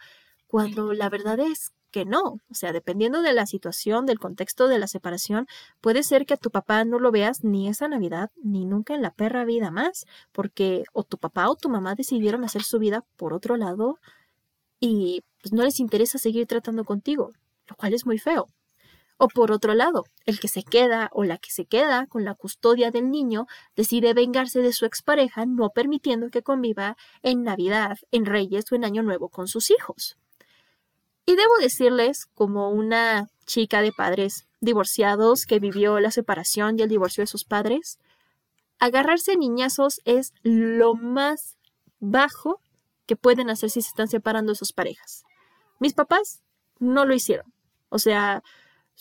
cuando 0.47 0.93
la 0.93 1.09
verdad 1.09 1.39
es 1.39 1.71
que 1.91 2.05
no. 2.05 2.21
O 2.49 2.53
sea, 2.53 2.73
dependiendo 2.73 3.21
de 3.21 3.33
la 3.33 3.45
situación, 3.45 4.05
del 4.05 4.19
contexto 4.19 4.67
de 4.67 4.79
la 4.79 4.87
separación, 4.87 5.47
puede 5.81 6.03
ser 6.03 6.25
que 6.25 6.33
a 6.33 6.37
tu 6.37 6.51
papá 6.51 6.83
no 6.85 6.99
lo 6.99 7.11
veas 7.11 7.43
ni 7.43 7.69
esa 7.69 7.87
Navidad, 7.87 8.31
ni 8.43 8.65
nunca 8.65 8.93
en 8.95 9.01
la 9.01 9.11
perra 9.11 9.45
vida 9.45 9.71
más, 9.71 10.05
porque 10.31 10.83
o 10.93 11.03
tu 11.03 11.17
papá 11.17 11.49
o 11.49 11.55
tu 11.55 11.69
mamá 11.69 11.95
decidieron 11.95 12.43
hacer 12.43 12.63
su 12.63 12.79
vida 12.79 13.05
por 13.17 13.33
otro 13.33 13.57
lado 13.57 13.99
y 14.79 15.23
pues 15.41 15.53
no 15.53 15.63
les 15.63 15.79
interesa 15.79 16.17
seguir 16.17 16.47
tratando 16.47 16.83
contigo, 16.85 17.31
lo 17.67 17.75
cual 17.75 17.93
es 17.93 18.05
muy 18.05 18.17
feo. 18.17 18.47
O 19.23 19.27
por 19.27 19.51
otro 19.51 19.75
lado, 19.75 20.05
el 20.25 20.39
que 20.39 20.47
se 20.47 20.63
queda 20.63 21.11
o 21.13 21.23
la 21.23 21.37
que 21.37 21.51
se 21.51 21.65
queda 21.65 22.07
con 22.07 22.25
la 22.25 22.33
custodia 22.33 22.89
del 22.89 23.11
niño 23.11 23.45
decide 23.75 24.15
vengarse 24.15 24.63
de 24.63 24.73
su 24.73 24.87
expareja 24.87 25.45
no 25.45 25.69
permitiendo 25.69 26.31
que 26.31 26.41
conviva 26.41 26.97
en 27.21 27.43
Navidad, 27.43 27.99
en 28.09 28.25
Reyes 28.25 28.71
o 28.71 28.75
en 28.75 28.83
Año 28.83 29.03
Nuevo 29.03 29.29
con 29.29 29.47
sus 29.47 29.69
hijos. 29.69 30.17
Y 31.27 31.35
debo 31.35 31.55
decirles, 31.61 32.25
como 32.33 32.71
una 32.71 33.29
chica 33.45 33.83
de 33.83 33.91
padres 33.91 34.47
divorciados 34.59 35.45
que 35.45 35.59
vivió 35.59 35.99
la 35.99 36.09
separación 36.09 36.79
y 36.79 36.81
el 36.81 36.89
divorcio 36.89 37.21
de 37.21 37.27
sus 37.27 37.45
padres, 37.45 37.99
agarrarse 38.79 39.37
niñazos 39.37 40.01
es 40.03 40.33
lo 40.41 40.95
más 40.95 41.57
bajo 41.99 42.59
que 43.05 43.15
pueden 43.15 43.51
hacer 43.51 43.69
si 43.69 43.83
se 43.83 43.89
están 43.89 44.07
separando 44.07 44.53
de 44.53 44.57
sus 44.57 44.73
parejas. 44.73 45.25
Mis 45.77 45.93
papás 45.93 46.41
no 46.79 47.05
lo 47.05 47.13
hicieron. 47.13 47.53
O 47.89 47.99
sea, 47.99 48.41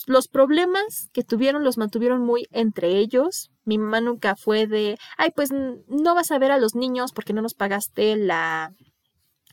los 0.06 0.28
problemas 0.28 1.10
que 1.12 1.24
tuvieron 1.24 1.64
los 1.64 1.78
mantuvieron 1.78 2.22
muy 2.22 2.46
entre 2.50 2.98
ellos. 2.98 3.50
Mi 3.64 3.78
mamá 3.78 4.00
nunca 4.00 4.36
fue 4.36 4.66
de, 4.66 4.98
ay, 5.16 5.30
pues 5.34 5.50
no 5.52 6.14
vas 6.14 6.30
a 6.30 6.38
ver 6.38 6.52
a 6.52 6.58
los 6.58 6.74
niños 6.74 7.12
porque 7.12 7.32
no 7.32 7.42
nos 7.42 7.54
pagaste 7.54 8.16
la, 8.16 8.74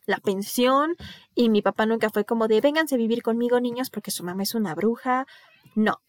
la 0.06 0.18
pensión. 0.18 0.96
Y 1.36 1.50
mi 1.50 1.62
papá 1.62 1.86
nunca 1.86 2.10
fue 2.10 2.26
como 2.26 2.48
de, 2.48 2.62
vénganse 2.62 2.96
a 2.96 2.98
vivir 2.98 3.22
conmigo 3.22 3.60
niños 3.60 3.90
porque 3.90 4.12
su 4.12 4.24
mamá 4.24 4.44
es 4.44 4.56
una 4.56 4.74
bruja. 4.74 5.26
No, 5.76 6.02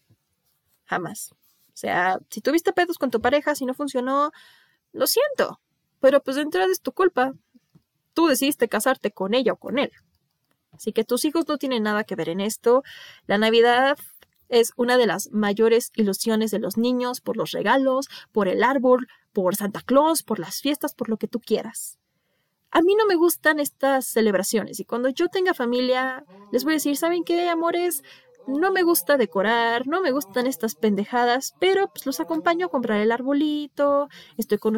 jamás. 0.85 1.31
O 1.31 1.77
sea, 1.79 2.19
si 2.29 2.41
tuviste 2.41 2.73
pedos 2.73 2.97
con 2.97 3.11
tu 3.11 3.21
pareja, 3.21 3.55
si 3.55 3.65
no 3.65 3.73
funcionó, 3.73 4.31
lo 4.91 5.07
siento. 5.07 5.59
Pero 5.99 6.21
pues 6.21 6.35
de 6.35 6.43
entrada 6.43 6.71
es 6.71 6.81
tu 6.81 6.91
culpa. 6.91 7.33
Tú 8.13 8.27
decidiste 8.27 8.67
casarte 8.67 9.11
con 9.11 9.33
ella 9.33 9.53
o 9.53 9.57
con 9.57 9.77
él. 9.77 9.91
Así 10.71 10.93
que 10.93 11.03
tus 11.03 11.25
hijos 11.25 11.47
no 11.47 11.57
tienen 11.57 11.83
nada 11.83 12.03
que 12.03 12.15
ver 12.15 12.29
en 12.29 12.41
esto. 12.41 12.83
La 13.27 13.37
Navidad 13.37 13.97
es 14.49 14.73
una 14.75 14.97
de 14.97 15.07
las 15.07 15.31
mayores 15.31 15.91
ilusiones 15.95 16.51
de 16.51 16.59
los 16.59 16.77
niños 16.77 17.21
por 17.21 17.37
los 17.37 17.51
regalos, 17.51 18.09
por 18.31 18.47
el 18.47 18.63
árbol, 18.63 19.07
por 19.31 19.55
Santa 19.55 19.81
Claus, 19.81 20.23
por 20.23 20.39
las 20.39 20.61
fiestas, 20.61 20.93
por 20.93 21.09
lo 21.09 21.17
que 21.17 21.27
tú 21.27 21.39
quieras. 21.39 21.97
A 22.71 22.81
mí 22.81 22.93
no 22.95 23.07
me 23.07 23.15
gustan 23.15 23.59
estas 23.59 24.05
celebraciones 24.05 24.79
y 24.79 24.85
cuando 24.85 25.09
yo 25.09 25.27
tenga 25.27 25.53
familia 25.55 26.23
les 26.51 26.63
voy 26.63 26.73
a 26.73 26.75
decir, 26.75 26.97
¿saben 26.97 27.23
qué, 27.23 27.49
amores? 27.49 28.03
No 28.47 28.71
me 28.71 28.83
gusta 28.83 29.17
decorar, 29.17 29.87
no 29.87 30.01
me 30.01 30.11
gustan 30.11 30.47
estas 30.47 30.75
pendejadas, 30.75 31.55
pero 31.59 31.87
pues 31.89 32.05
los 32.05 32.19
acompaño 32.19 32.67
a 32.67 32.69
comprar 32.69 32.99
el 32.99 33.11
arbolito, 33.11 34.07
estoy 34.37 34.57
con 34.59 34.77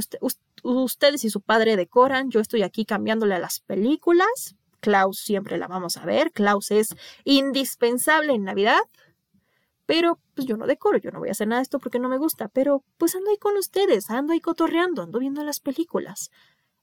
ustedes 0.64 1.24
y 1.24 1.30
su 1.30 1.42
padre 1.42 1.76
decoran, 1.76 2.30
yo 2.32 2.40
estoy 2.40 2.64
aquí 2.64 2.86
cambiándole 2.86 3.36
a 3.36 3.40
las 3.40 3.60
películas. 3.60 4.56
Klaus 4.80 5.20
siempre 5.20 5.58
la 5.58 5.68
vamos 5.68 5.98
a 5.98 6.06
ver, 6.06 6.32
Klaus 6.32 6.72
es 6.72 6.96
indispensable 7.24 8.34
en 8.34 8.44
Navidad, 8.44 8.82
pero 9.92 10.22
pues 10.36 10.48
yo 10.48 10.56
no 10.56 10.68
decoro, 10.68 11.00
yo 11.00 11.12
no 11.12 11.20
voy 11.20 11.28
a 11.28 11.32
hacer 11.34 11.50
nada 11.50 11.60
de 11.60 11.64
esto 11.64 11.78
porque 11.78 12.00
no 12.00 12.08
me 12.08 12.18
gusta, 12.18 12.48
pero 12.48 12.82
pues 12.98 13.14
ando 13.14 13.30
ahí 13.30 13.36
con 13.36 13.58
ustedes, 13.58 14.10
ando 14.10 14.32
ahí 14.32 14.40
cotorreando, 14.40 15.02
ando 15.02 15.20
viendo 15.20 15.44
las 15.44 15.60
películas. 15.60 16.32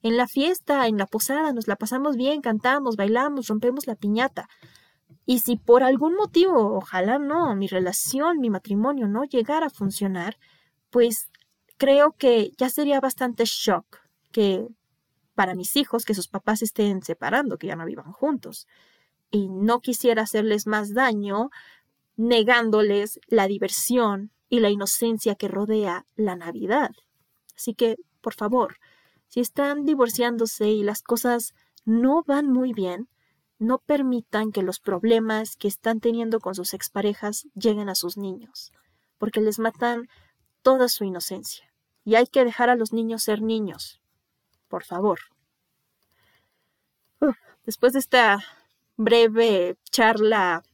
En 0.03 0.19
la 0.19 0.27
fiesta, 0.27 0.87
en 0.89 0.99
la 0.99 1.07
posada, 1.07 1.55
nos 1.55 1.69
la 1.69 1.77
pasamos 1.77 2.17
bien, 2.19 2.43
cantamos, 2.43 2.97
bailamos, 2.97 3.49
rompemos 3.49 3.87
la 3.87 3.95
piñata. 3.95 4.47
Y 5.25 5.39
si 5.39 5.57
por 5.57 5.85
algún 5.85 6.17
motivo, 6.17 6.77
ojalá 6.77 7.19
no, 7.19 7.57
mi 7.57 7.67
relación, 7.67 8.41
mi 8.41 8.51
matrimonio 8.51 9.09
no 9.09 9.25
llegara 9.25 9.69
a 9.69 9.71
funcionar, 9.71 10.37
pues 10.91 11.31
creo 11.79 12.13
que 12.13 12.51
ya 12.59 12.69
sería 12.69 13.01
bastante 13.01 13.45
shock 13.47 14.01
que 14.33 14.69
para 15.35 15.55
mis 15.55 15.77
hijos 15.77 16.05
que 16.05 16.13
sus 16.13 16.29
papás 16.29 16.61
estén 16.61 17.01
separando, 17.03 17.57
que 17.57 17.69
ya 17.69 17.77
no 17.77 17.87
vivan 17.87 18.13
juntos. 18.13 18.67
Y 19.31 19.49
no 19.49 19.81
quisiera 19.81 20.23
hacerles 20.23 20.67
más 20.67 20.93
daño 20.93 21.49
negándoles 22.19 23.21
la 23.29 23.47
diversión 23.47 24.33
y 24.51 24.59
la 24.59 24.71
inocencia 24.71 25.37
que 25.37 25.47
rodea 25.49 26.05
la 26.17 26.35
Navidad. 26.35 26.91
Así 27.57 27.75
que, 27.75 27.97
por 28.21 28.35
favor, 28.35 28.77
si 29.29 29.41
están 29.41 29.85
divorciándose 29.85 30.69
y 30.69 30.83
las 30.83 31.01
cosas 31.01 31.55
no 31.85 32.25
van 32.27 32.51
muy 32.51 32.73
bien, 32.73 33.09
no 33.61 33.79
permitan 33.79 34.51
que 34.51 34.63
los 34.63 34.81
problemas 34.81 35.57
que 35.57 35.69
están 35.69 36.01
teniendo 36.01 36.41
con 36.41 36.57
sus 36.57 36.75
exparejas 36.75 37.47
lleguen 37.55 37.89
a 37.89 37.95
sus 37.95 38.17
niños, 38.17 38.73
porque 39.19 39.41
les 39.41 39.61
matan 39.61 40.09
toda 40.63 40.89
su 40.89 41.05
inocencia. 41.05 41.73
Y 42.05 42.17
hay 42.17 42.27
que 42.27 42.45
dejar 42.45 42.69
a 42.69 42.77
los 42.77 42.93
niños 42.93 43.23
ser 43.23 43.43
niños. 43.43 44.01
Por 44.67 44.83
favor. 44.83 45.21
después 47.65 47.93
de 47.93 48.01
esta 48.01 48.45
breve 48.97 49.77
charla 49.91 50.65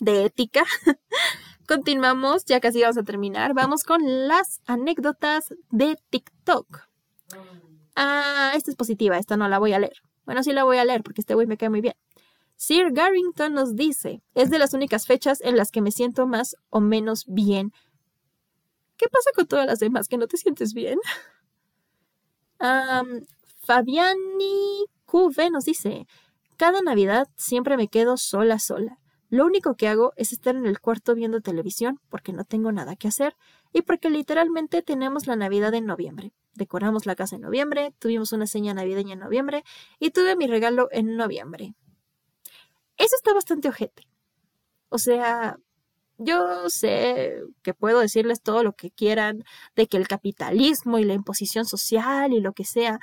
de 0.00 0.24
ética, 0.24 0.64
continuamos, 1.68 2.44
ya 2.44 2.58
casi 2.58 2.80
vamos 2.80 2.98
a 2.98 3.04
terminar. 3.04 3.54
Vamos 3.54 3.84
con 3.84 4.00
las 4.26 4.60
anécdotas 4.66 5.54
de 5.70 5.96
TikTok. 6.10 6.88
Ah, 7.94 8.52
esta 8.56 8.70
es 8.70 8.76
positiva, 8.76 9.18
esta 9.18 9.36
no 9.36 9.48
la 9.48 9.58
voy 9.58 9.72
a 9.72 9.78
leer. 9.78 10.02
Bueno, 10.24 10.42
sí 10.42 10.52
la 10.52 10.64
voy 10.64 10.78
a 10.78 10.84
leer 10.84 11.02
porque 11.02 11.20
este 11.20 11.34
güey 11.34 11.46
me 11.46 11.56
cae 11.56 11.70
muy 11.70 11.80
bien. 11.80 11.94
Sir 12.56 12.92
Garrington 12.92 13.54
nos 13.54 13.74
dice, 13.74 14.22
es 14.34 14.50
de 14.50 14.58
las 14.58 14.74
únicas 14.74 15.06
fechas 15.06 15.40
en 15.40 15.56
las 15.56 15.70
que 15.70 15.80
me 15.80 15.92
siento 15.92 16.26
más 16.26 16.56
o 16.68 16.80
menos 16.80 17.24
bien. 17.26 17.72
¿Qué 18.96 19.08
pasa 19.08 19.30
con 19.34 19.46
todas 19.46 19.66
las 19.66 19.78
demás 19.78 20.08
que 20.08 20.18
no 20.18 20.26
te 20.26 20.36
sientes 20.36 20.74
bien? 20.74 20.98
Fabiani 23.64 24.84
QV 25.06 25.50
nos 25.50 25.64
dice, 25.64 26.06
cada 26.56 26.82
Navidad 26.82 27.28
siempre 27.36 27.78
me 27.78 27.88
quedo 27.88 28.18
sola 28.18 28.58
sola. 28.58 28.99
Lo 29.30 29.46
único 29.46 29.76
que 29.76 29.86
hago 29.86 30.12
es 30.16 30.32
estar 30.32 30.56
en 30.56 30.66
el 30.66 30.80
cuarto 30.80 31.14
viendo 31.14 31.40
televisión 31.40 32.00
porque 32.08 32.32
no 32.32 32.44
tengo 32.44 32.72
nada 32.72 32.96
que 32.96 33.06
hacer 33.06 33.36
y 33.72 33.82
porque 33.82 34.10
literalmente 34.10 34.82
tenemos 34.82 35.28
la 35.28 35.36
Navidad 35.36 35.72
en 35.74 35.86
noviembre. 35.86 36.32
Decoramos 36.54 37.06
la 37.06 37.14
casa 37.14 37.36
en 37.36 37.42
noviembre, 37.42 37.94
tuvimos 38.00 38.32
una 38.32 38.48
seña 38.48 38.74
navideña 38.74 39.12
en 39.12 39.20
noviembre 39.20 39.62
y 40.00 40.10
tuve 40.10 40.34
mi 40.34 40.48
regalo 40.48 40.88
en 40.90 41.16
noviembre. 41.16 41.74
Eso 42.96 43.14
está 43.14 43.32
bastante 43.32 43.68
ojete. 43.68 44.08
O 44.88 44.98
sea, 44.98 45.58
yo 46.18 46.68
sé 46.68 47.40
que 47.62 47.72
puedo 47.72 48.00
decirles 48.00 48.42
todo 48.42 48.64
lo 48.64 48.72
que 48.72 48.90
quieran 48.90 49.44
de 49.76 49.86
que 49.86 49.96
el 49.96 50.08
capitalismo 50.08 50.98
y 50.98 51.04
la 51.04 51.14
imposición 51.14 51.66
social 51.66 52.32
y 52.32 52.40
lo 52.40 52.52
que 52.52 52.64
sea, 52.64 52.98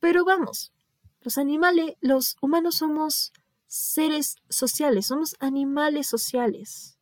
pero 0.00 0.24
vamos, 0.24 0.72
los 1.20 1.38
animales, 1.38 1.94
los 2.00 2.36
humanos 2.40 2.74
somos 2.74 3.32
seres 3.72 4.36
sociales, 4.50 5.06
somos 5.06 5.34
animales 5.40 6.06
sociales. 6.06 6.98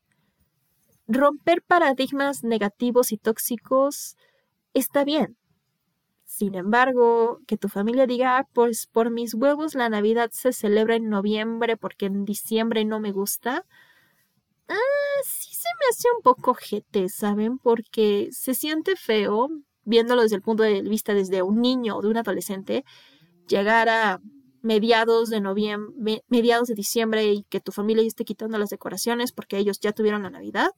Romper 1.08 1.62
paradigmas 1.62 2.44
negativos 2.44 3.10
y 3.10 3.16
tóxicos 3.16 4.16
está 4.72 5.02
bien, 5.04 5.36
sin 6.24 6.54
embargo, 6.54 7.40
que 7.48 7.56
tu 7.56 7.68
familia 7.68 8.06
diga, 8.06 8.38
ah, 8.38 8.48
pues 8.52 8.86
por 8.86 9.10
mis 9.10 9.34
huevos 9.34 9.74
la 9.74 9.88
Navidad 9.88 10.30
se 10.32 10.52
celebra 10.52 10.94
en 10.94 11.08
noviembre 11.08 11.76
porque 11.76 12.06
en 12.06 12.24
diciembre 12.24 12.84
no 12.84 13.00
me 13.00 13.10
gusta. 13.10 13.66
Ah, 14.68 14.76
sí 15.24 15.52
se 15.52 15.68
me 15.80 15.86
hace 15.90 16.08
un 16.16 16.22
poco 16.22 16.54
jete, 16.54 17.08
¿saben? 17.08 17.58
Porque 17.58 18.28
se 18.30 18.54
siente 18.54 18.94
feo, 18.94 19.48
viéndolo 19.82 20.22
desde 20.22 20.36
el 20.36 20.42
punto 20.42 20.62
de 20.62 20.82
vista 20.82 21.14
desde 21.14 21.42
un 21.42 21.60
niño 21.60 21.96
o 21.96 22.02
de 22.02 22.08
un 22.08 22.16
adolescente, 22.16 22.84
llegar 23.48 23.88
a 23.88 24.20
mediados 24.62 25.30
de 25.30 25.40
mediados 26.28 26.68
de 26.68 26.74
diciembre 26.74 27.32
y 27.32 27.42
que 27.44 27.60
tu 27.60 27.72
familia 27.72 28.02
ya 28.02 28.08
esté 28.08 28.24
quitando 28.24 28.58
las 28.58 28.70
decoraciones 28.70 29.32
porque 29.32 29.58
ellos 29.58 29.80
ya 29.80 29.92
tuvieron 29.92 30.22
la 30.22 30.30
Navidad 30.30 30.70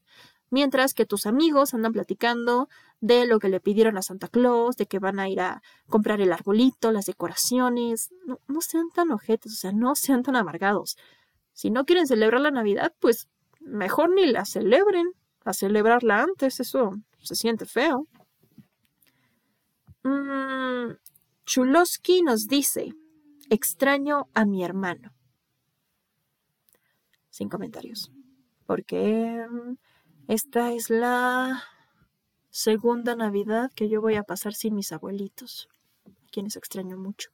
mientras 0.52 0.92
que 0.92 1.06
tus 1.06 1.26
amigos 1.26 1.72
andan 1.72 1.94
platicando 1.94 2.68
de 3.00 3.26
lo 3.26 3.38
que 3.40 3.48
le 3.48 3.58
pidieron 3.58 3.96
a 3.96 4.02
Santa 4.02 4.28
Claus, 4.28 4.76
de 4.76 4.86
que 4.86 4.98
van 4.98 5.18
a 5.18 5.28
ir 5.28 5.40
a 5.40 5.62
comprar 5.88 6.20
el 6.20 6.30
arbolito, 6.30 6.92
las 6.92 7.06
decoraciones. 7.06 8.10
No, 8.26 8.38
no 8.48 8.60
sean 8.60 8.90
tan 8.90 9.10
ojetes, 9.12 9.52
o 9.54 9.56
sea, 9.56 9.72
no 9.72 9.94
sean 9.94 10.22
tan 10.22 10.36
amargados. 10.36 10.98
Si 11.54 11.70
no 11.70 11.86
quieren 11.86 12.06
celebrar 12.06 12.42
la 12.42 12.50
Navidad, 12.50 12.94
pues 13.00 13.30
mejor 13.60 14.14
ni 14.14 14.26
la 14.26 14.44
celebren. 14.44 15.12
A 15.44 15.54
celebrarla 15.54 16.22
antes, 16.22 16.60
eso 16.60 16.92
se 17.18 17.34
siente 17.34 17.64
feo. 17.66 18.06
Mm, 20.04 20.92
Chulosky 21.46 22.22
nos 22.22 22.46
dice, 22.46 22.94
extraño 23.50 24.28
a 24.34 24.44
mi 24.44 24.64
hermano. 24.64 25.12
Sin 27.30 27.48
comentarios. 27.48 28.10
Porque 28.66 29.46
esta 30.28 30.72
es 30.72 30.90
la 30.90 31.62
segunda 32.50 33.16
Navidad 33.16 33.70
que 33.74 33.88
yo 33.88 34.00
voy 34.00 34.16
a 34.16 34.22
pasar 34.22 34.54
sin 34.54 34.74
mis 34.74 34.92
abuelitos, 34.92 35.68
a 36.06 36.30
quienes 36.30 36.56
extraño 36.56 36.96
mucho. 36.96 37.30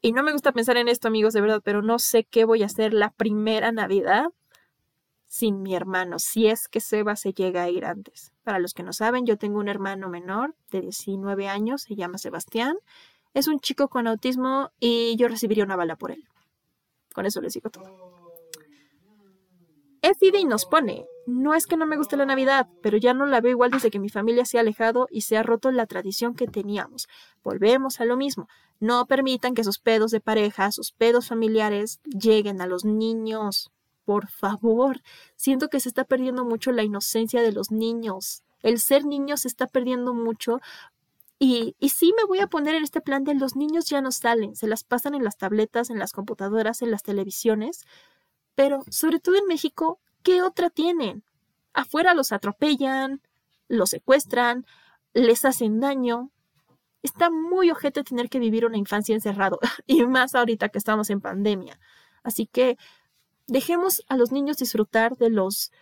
Y 0.00 0.12
no 0.12 0.22
me 0.22 0.32
gusta 0.32 0.52
pensar 0.52 0.76
en 0.76 0.88
esto, 0.88 1.08
amigos, 1.08 1.32
de 1.32 1.40
verdad, 1.40 1.62
pero 1.64 1.80
no 1.80 1.98
sé 1.98 2.24
qué 2.24 2.44
voy 2.44 2.62
a 2.62 2.66
hacer 2.66 2.92
la 2.92 3.10
primera 3.10 3.72
Navidad 3.72 4.26
sin 5.26 5.62
mi 5.62 5.74
hermano, 5.74 6.20
si 6.20 6.46
es 6.46 6.68
que 6.68 6.78
Seba 6.78 7.16
se 7.16 7.32
llega 7.32 7.64
a 7.64 7.70
ir 7.70 7.84
antes. 7.84 8.32
Para 8.44 8.60
los 8.60 8.72
que 8.72 8.84
no 8.84 8.92
saben, 8.92 9.26
yo 9.26 9.36
tengo 9.36 9.58
un 9.58 9.68
hermano 9.68 10.08
menor 10.08 10.54
de 10.70 10.82
19 10.82 11.48
años, 11.48 11.82
se 11.82 11.96
llama 11.96 12.18
Sebastián. 12.18 12.76
Es 13.34 13.48
un 13.48 13.60
chico 13.60 13.88
con 13.88 14.06
autismo 14.06 14.70
y 14.80 15.16
yo 15.16 15.28
recibiría 15.28 15.64
una 15.64 15.76
bala 15.76 15.96
por 15.96 16.12
él. 16.12 16.24
Con 17.12 17.26
eso 17.26 17.40
les 17.40 17.52
digo 17.52 17.68
todo. 17.68 18.14
FID 20.02 20.46
nos 20.46 20.66
pone, 20.66 21.06
no 21.26 21.54
es 21.54 21.66
que 21.66 21.78
no 21.78 21.86
me 21.86 21.96
guste 21.96 22.16
la 22.16 22.26
Navidad, 22.26 22.68
pero 22.82 22.98
ya 22.98 23.14
no 23.14 23.24
la 23.24 23.40
veo 23.40 23.52
igual 23.52 23.70
desde 23.70 23.90
que 23.90 23.98
mi 23.98 24.10
familia 24.10 24.44
se 24.44 24.58
ha 24.58 24.60
alejado 24.60 25.08
y 25.10 25.22
se 25.22 25.38
ha 25.38 25.42
roto 25.42 25.70
la 25.70 25.86
tradición 25.86 26.34
que 26.34 26.46
teníamos. 26.46 27.08
Volvemos 27.42 28.00
a 28.00 28.04
lo 28.04 28.16
mismo. 28.16 28.46
No 28.80 29.06
permitan 29.06 29.54
que 29.54 29.64
sus 29.64 29.78
pedos 29.78 30.10
de 30.10 30.20
pareja, 30.20 30.70
sus 30.72 30.92
pedos 30.92 31.28
familiares 31.28 32.00
lleguen 32.04 32.60
a 32.60 32.66
los 32.66 32.84
niños. 32.84 33.72
Por 34.04 34.28
favor, 34.28 35.00
siento 35.36 35.70
que 35.70 35.80
se 35.80 35.88
está 35.88 36.04
perdiendo 36.04 36.44
mucho 36.44 36.70
la 36.70 36.82
inocencia 36.82 37.40
de 37.40 37.52
los 37.52 37.70
niños. 37.70 38.42
El 38.62 38.78
ser 38.80 39.06
niño 39.06 39.38
se 39.38 39.48
está 39.48 39.66
perdiendo 39.66 40.12
mucho 40.12 40.60
y, 41.38 41.74
y, 41.78 41.88
sí 41.90 42.14
me 42.16 42.24
voy 42.24 42.40
a 42.40 42.46
poner 42.46 42.74
en 42.74 42.84
este 42.84 43.00
plan 43.00 43.24
de 43.24 43.34
los 43.34 43.56
niños 43.56 43.86
ya 43.86 44.00
no 44.00 44.12
salen, 44.12 44.54
se 44.54 44.68
las 44.68 44.84
pasan 44.84 45.14
en 45.14 45.24
las 45.24 45.36
tabletas, 45.36 45.90
en 45.90 45.98
las 45.98 46.12
computadoras, 46.12 46.80
en 46.80 46.90
las 46.90 47.02
televisiones. 47.02 47.84
Pero, 48.54 48.84
sobre 48.88 49.18
todo 49.18 49.36
en 49.36 49.46
México, 49.46 50.00
¿qué 50.22 50.42
otra 50.42 50.70
tienen? 50.70 51.24
Afuera 51.72 52.14
los 52.14 52.32
atropellan, 52.32 53.20
los 53.68 53.90
secuestran, 53.90 54.64
les 55.12 55.44
hacen 55.44 55.80
daño. 55.80 56.30
Está 57.02 57.30
muy 57.30 57.70
ojete 57.70 58.04
tener 58.04 58.28
que 58.30 58.38
vivir 58.38 58.64
una 58.64 58.78
infancia 58.78 59.14
encerrado, 59.14 59.58
y 59.86 60.06
más 60.06 60.34
ahorita 60.34 60.68
que 60.68 60.78
estamos 60.78 61.10
en 61.10 61.20
pandemia. 61.20 61.78
Así 62.22 62.46
que 62.46 62.78
dejemos 63.46 64.02
a 64.08 64.16
los 64.16 64.32
niños 64.32 64.56
disfrutar 64.58 65.16
de 65.16 65.30
los 65.30 65.72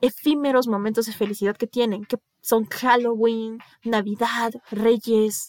efímeros 0.00 0.66
momentos 0.68 1.06
de 1.06 1.12
felicidad 1.12 1.56
que 1.56 1.66
tienen, 1.66 2.04
que 2.04 2.18
son 2.44 2.66
Halloween, 2.66 3.58
Navidad, 3.84 4.52
Reyes. 4.70 5.48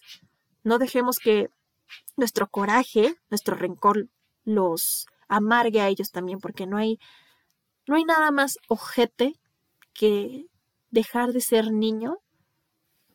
No 0.64 0.80
dejemos 0.80 1.20
que 1.20 1.50
nuestro 2.16 2.48
coraje, 2.48 3.18
nuestro 3.30 3.58
rencor 3.58 4.08
los 4.46 5.06
amargue 5.28 5.82
a 5.82 5.90
ellos 5.90 6.12
también, 6.12 6.40
porque 6.40 6.66
no 6.66 6.78
hay, 6.78 6.98
no 7.86 7.98
hay 7.98 8.06
nada 8.06 8.32
más 8.32 8.60
ojete 8.70 9.38
que 9.94 10.46
dejar 10.90 11.34
de 11.34 11.42
ser 11.42 11.74
niño 11.74 12.20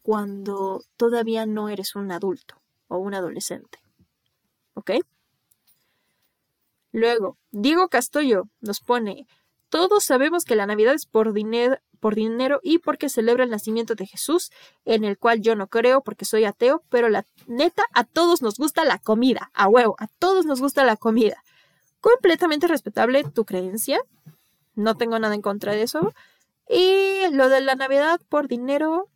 cuando 0.03 0.83
todavía 0.99 1.47
no 1.47 1.71
eres 1.71 1.97
un 1.97 2.13
adulto 2.13 2.61
o 2.87 2.99
un 2.99 3.15
adolescente. 3.15 3.79
¿Ok? 4.75 4.91
Luego, 6.93 7.39
Diego 7.51 7.89
Castoyo 7.89 8.43
nos 8.61 8.81
pone, 8.81 9.27
todos 9.71 10.05
sabemos 10.05 10.45
que 10.45 10.57
la 10.57 10.67
Navidad 10.67 10.95
es 10.95 11.07
por 11.07 11.33
dinero, 11.33 11.79
por 11.99 12.15
dinero 12.15 12.61
y 12.63 12.79
porque 12.79 13.09
celebra 13.09 13.45
el 13.45 13.51
nacimiento 13.51 13.95
de 13.95 14.07
Jesús, 14.07 14.51
en 14.85 15.05
el 15.05 15.19
cual 15.19 15.41
yo 15.41 15.57
no 15.57 15.69
creo 15.69 16.03
porque 16.03 16.25
soy 16.25 16.45
ateo, 16.45 16.83
pero 16.91 17.09
la 17.09 17.27
neta, 17.47 17.85
a 17.95 18.05
todos 18.05 18.43
nos 18.43 18.59
gusta 18.59 18.85
la 18.85 18.99
comida, 18.99 19.51
a 19.55 19.69
huevo, 19.69 19.97
a 19.99 20.09
todos 20.19 20.45
nos 20.45 20.61
gusta 20.61 20.85
la 20.85 20.97
comida 20.97 21.43
completamente 22.01 22.67
respetable 22.67 23.25
tu 23.25 23.45
creencia. 23.45 24.01
No 24.75 24.97
tengo 24.97 25.19
nada 25.19 25.35
en 25.35 25.43
contra 25.43 25.73
de 25.73 25.83
eso. 25.83 26.13
Y 26.69 27.29
lo 27.33 27.49
de 27.49 27.61
la 27.61 27.75
Navidad 27.75 28.21
por 28.29 28.49
dinero, 28.49 29.09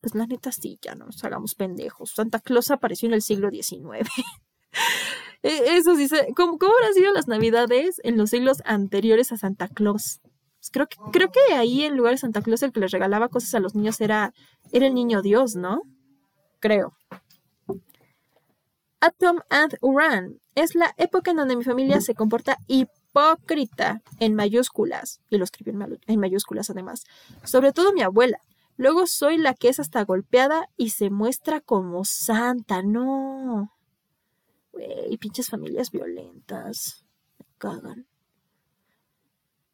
pues 0.00 0.14
la 0.14 0.26
neta 0.26 0.52
sí, 0.52 0.78
ya 0.80 0.94
no 0.94 1.06
nos 1.06 1.22
hagamos 1.24 1.54
pendejos. 1.54 2.12
Santa 2.14 2.40
Claus 2.40 2.70
apareció 2.70 3.08
en 3.08 3.14
el 3.14 3.22
siglo 3.22 3.50
XIX. 3.50 4.08
E, 5.42 5.76
eso 5.76 5.94
sí, 5.96 6.08
¿cómo, 6.34 6.58
¿cómo 6.58 6.72
habrán 6.74 6.94
sido 6.94 7.12
las 7.12 7.28
navidades 7.28 8.00
en 8.04 8.16
los 8.16 8.30
siglos 8.30 8.62
anteriores 8.64 9.32
a 9.32 9.36
Santa 9.36 9.68
Claus? 9.68 10.20
Pues 10.58 10.70
creo 10.72 10.86
que, 10.88 10.96
creo 11.12 11.30
que 11.30 11.54
ahí 11.54 11.84
en 11.84 11.96
lugar 11.96 12.14
de 12.14 12.18
Santa 12.18 12.42
Claus 12.42 12.62
el 12.62 12.72
que 12.72 12.80
les 12.80 12.90
regalaba 12.90 13.28
cosas 13.28 13.54
a 13.54 13.60
los 13.60 13.74
niños 13.74 14.00
era, 14.00 14.32
era 14.72 14.86
el 14.86 14.94
niño 14.94 15.22
Dios, 15.22 15.54
¿no? 15.54 15.82
Creo. 16.58 16.94
Atom 19.00 19.40
and 19.50 19.76
Uran 19.82 20.40
es 20.56 20.74
la 20.74 20.92
época 20.96 21.30
en 21.30 21.36
donde 21.36 21.54
mi 21.54 21.62
familia 21.62 22.00
se 22.00 22.14
comporta 22.14 22.56
hipócrita 22.66 24.02
en 24.18 24.34
mayúsculas, 24.34 25.20
y 25.30 25.38
lo 25.38 25.44
escribió 25.44 25.74
en 26.06 26.18
mayúsculas 26.20 26.70
además, 26.70 27.04
sobre 27.44 27.72
todo 27.72 27.92
mi 27.92 28.02
abuela. 28.02 28.40
Luego 28.78 29.06
soy 29.06 29.38
la 29.38 29.54
que 29.54 29.68
es 29.68 29.78
hasta 29.78 30.04
golpeada 30.04 30.68
y 30.76 30.90
se 30.90 31.10
muestra 31.10 31.60
como 31.60 32.04
santa, 32.04 32.82
no. 32.82 33.75
Güey, 35.06 35.18
pinches 35.18 35.48
familias 35.48 35.92
violentas. 35.92 37.04
Me 37.38 37.46
cagan. 37.58 38.06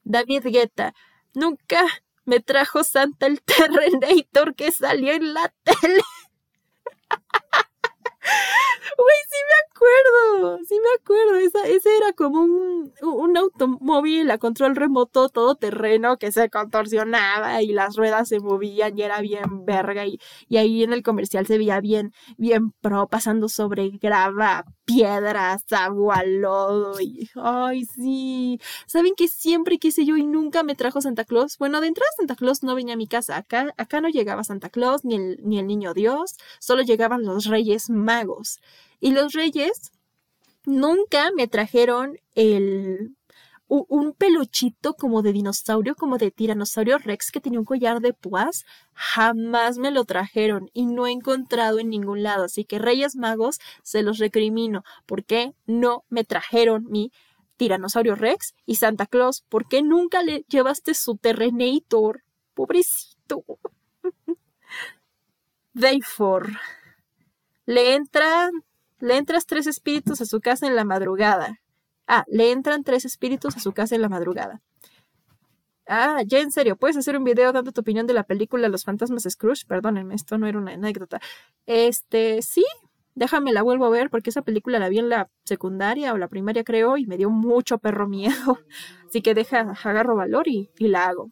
David 0.05 0.45
Guetta, 0.45 0.95
nunca 1.33 1.87
me 2.27 2.41
trajo 2.41 2.85
Santa 2.85 3.27
el 3.27 3.41
Terrenator 3.43 4.55
que 4.55 4.73
salió 4.73 5.13
en 5.13 5.33
la 5.33 5.53
tele. 5.65 6.03
Güey, 8.97 9.17
sí 9.31 9.39
me 9.49 9.57
acuerdo, 9.67 10.59
sí 10.69 10.81
me 10.81 10.89
acuerdo. 11.01 11.37
Esa, 11.37 11.67
ese 11.67 11.97
era 11.97 12.13
como 12.13 12.43
un, 12.43 12.93
un 13.03 13.37
automóvil 13.37 14.31
a 14.31 14.39
control 14.39 14.77
remoto 14.77 15.29
todoterreno 15.29 16.19
que 16.19 16.31
se 16.31 16.51
contorsionaba 16.51 17.63
y 17.63 17.73
las 17.73 17.97
ruedas 17.97 18.29
se 18.29 18.39
movían 18.41 18.97
y 18.97 19.03
era 19.03 19.21
bien 19.21 19.65
verga. 19.65 20.07
Y, 20.07 20.21
y 20.49 20.59
ahí 20.59 20.83
en 20.83 20.93
el 20.93 21.03
comercial 21.03 21.47
se 21.47 21.59
veía 21.59 21.81
bien, 21.81 22.13
bien 22.37 22.73
pro, 22.81 23.09
pasando 23.09 23.49
sobre 23.49 23.89
grava, 24.01 24.65
piedras, 24.95 25.65
agua, 25.71 26.23
lodo. 26.25 27.01
Y, 27.01 27.31
ay, 27.35 27.85
sí. 27.85 28.61
¿Saben 28.87 29.15
que 29.15 29.29
siempre 29.29 29.79
quise 29.79 30.05
yo 30.05 30.17
y 30.17 30.27
nunca 30.27 30.63
me 30.63 30.75
trajo 30.75 31.01
Santa 31.01 31.25
Claus? 31.25 31.59
Bueno, 31.59 31.81
de 31.81 31.89
entrada 31.89 32.11
Santa 32.17 32.37
Claus 32.37 32.63
no 32.63 32.75
venía 32.75 32.95
a 32.95 32.99
mi 32.99 33.07
casa. 33.07 33.37
Acá, 33.37 33.73
acá 33.77 34.01
no 34.01 34.09
llegaba 34.09 34.45
Santa 34.45 34.71
Claus 34.71 35.05
ni 35.05 35.17
el, 35.17 35.39
ni 35.43 35.59
el 35.59 35.67
niño 35.67 35.95
Dios, 35.95 36.37
solo 36.59 36.83
llegaban 36.83 37.25
los 37.25 37.47
Reyes 37.47 37.91
Magos. 37.91 38.61
Y 39.01 39.13
los 39.13 39.33
reyes 39.33 39.93
nunca 40.65 41.31
me 41.35 41.49
trajeron 41.49 42.19
el 42.35 43.17
un 43.89 44.13
peluchito 44.13 44.95
como 44.95 45.23
de 45.23 45.33
dinosaurio, 45.33 45.95
como 45.95 46.19
de 46.19 46.31
tiranosaurio 46.31 46.99
rex 46.99 47.31
que 47.31 47.41
tenía 47.41 47.59
un 47.59 47.65
collar 47.65 48.01
de 48.01 48.13
púas, 48.13 48.67
jamás 48.93 49.79
me 49.79 49.91
lo 49.91 50.05
trajeron 50.05 50.71
y 50.75 50.85
no 50.85 51.07
he 51.07 51.13
encontrado 51.13 51.79
en 51.79 51.89
ningún 51.89 52.23
lado. 52.23 52.45
Así 52.45 52.65
que 52.65 52.79
Reyes 52.79 53.17
Magos 53.17 53.61
se 53.83 54.03
los 54.03 54.19
recrimino. 54.19 54.85
¿Por 55.07 55.25
qué 55.25 55.55
no 55.67 56.05
me 56.11 56.25
trajeron 56.25 56.85
mi 56.91 57.13
tiranosaurio 57.57 58.15
rex? 58.15 58.55
Y 58.67 58.77
Santa 58.77 59.07
Claus, 59.07 59.43
¿por 59.49 59.67
qué 59.67 59.83
nunca 59.83 60.23
le 60.23 60.45
llevaste 60.49 60.93
su 60.93 61.17
Terrenator? 61.17 62.25
Pobrecito. 62.55 63.45
Day 65.73 66.01
4. 66.17 66.53
Le 67.65 67.95
entran 67.95 68.51
le 68.99 69.17
entras 69.17 69.47
tres 69.47 69.67
espíritus 69.67 70.21
a 70.21 70.27
su 70.27 70.41
casa 70.41 70.69
en 70.69 70.77
la 70.77 70.85
madrugada. 70.85 71.62
Ah, 72.07 72.25
le 72.29 72.53
entran 72.53 72.85
tres 72.85 73.05
espíritus 73.05 73.57
a 73.57 73.61
su 73.61 73.73
casa 73.73 73.95
en 73.95 74.03
la 74.03 74.09
madrugada. 74.09 74.61
Ah, 75.87 76.23
ya 76.27 76.39
en 76.41 76.53
serio, 76.53 76.77
¿puedes 76.77 76.97
hacer 76.97 77.17
un 77.17 77.25
video 77.25 77.53
dando 77.53 77.73
tu 77.73 77.81
opinión 77.81 78.07
de 78.07 78.15
la 78.15 78.23
película 78.25 78.69
Los 78.69 78.85
fantasmas 78.85 79.27
Scrooge? 79.29 79.67
Perdónenme, 79.67 80.15
esto 80.15 80.39
no 80.39 80.47
era 80.47 80.59
una 80.59 80.73
anécdota. 80.73 81.21
Este, 81.67 82.41
sí, 82.43 82.65
déjame 83.15 83.53
la 83.53 83.63
vuelvo 83.63 83.87
a 83.87 83.91
ver 83.91 84.11
porque 84.11 84.31
esa 84.31 84.43
película 84.43 84.79
la 84.79 84.89
vi 84.89 84.99
en 84.99 85.09
la 85.09 85.29
secundaria 85.45 86.13
o 86.13 86.19
la 86.19 86.29
primaria 86.29 86.65
creo 86.65 86.97
y 86.97 87.07
me 87.07 87.17
dio 87.17 87.31
mucho 87.31 87.79
perro 87.79 88.09
miedo. 88.09 88.59
Así 89.09 89.23
que 89.23 89.35
deja, 89.35 89.61
agarro 89.85 90.17
valor 90.17 90.49
y, 90.49 90.71
y 90.79 90.89
la 90.89 91.07
hago 91.07 91.31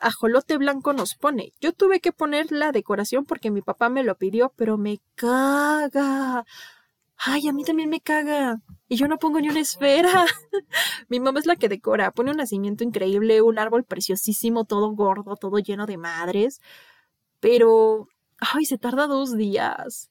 ajolote 0.00 0.56
blanco 0.56 0.92
nos 0.92 1.14
pone. 1.14 1.52
Yo 1.60 1.72
tuve 1.72 2.00
que 2.00 2.12
poner 2.12 2.52
la 2.52 2.70
decoración 2.70 3.24
porque 3.24 3.50
mi 3.50 3.60
papá 3.60 3.88
me 3.88 4.04
lo 4.04 4.16
pidió, 4.16 4.52
pero 4.56 4.78
me 4.78 5.00
caga. 5.16 6.44
Ay, 7.18 7.48
a 7.48 7.52
mí 7.52 7.64
también 7.64 7.90
me 7.90 8.00
caga. 8.00 8.62
Y 8.88 8.96
yo 8.96 9.08
no 9.08 9.18
pongo 9.18 9.40
ni 9.40 9.48
una 9.48 9.60
esfera. 9.60 10.24
mi 11.08 11.20
mamá 11.20 11.40
es 11.40 11.46
la 11.46 11.56
que 11.56 11.68
decora. 11.68 12.12
Pone 12.12 12.30
un 12.30 12.36
nacimiento 12.38 12.84
increíble, 12.84 13.42
un 13.42 13.58
árbol 13.58 13.84
preciosísimo, 13.84 14.64
todo 14.64 14.90
gordo, 14.92 15.36
todo 15.36 15.58
lleno 15.58 15.86
de 15.86 15.98
madres. 15.98 16.60
Pero, 17.40 18.08
ay, 18.40 18.64
se 18.64 18.78
tarda 18.78 19.06
dos 19.06 19.36
días. 19.36 20.10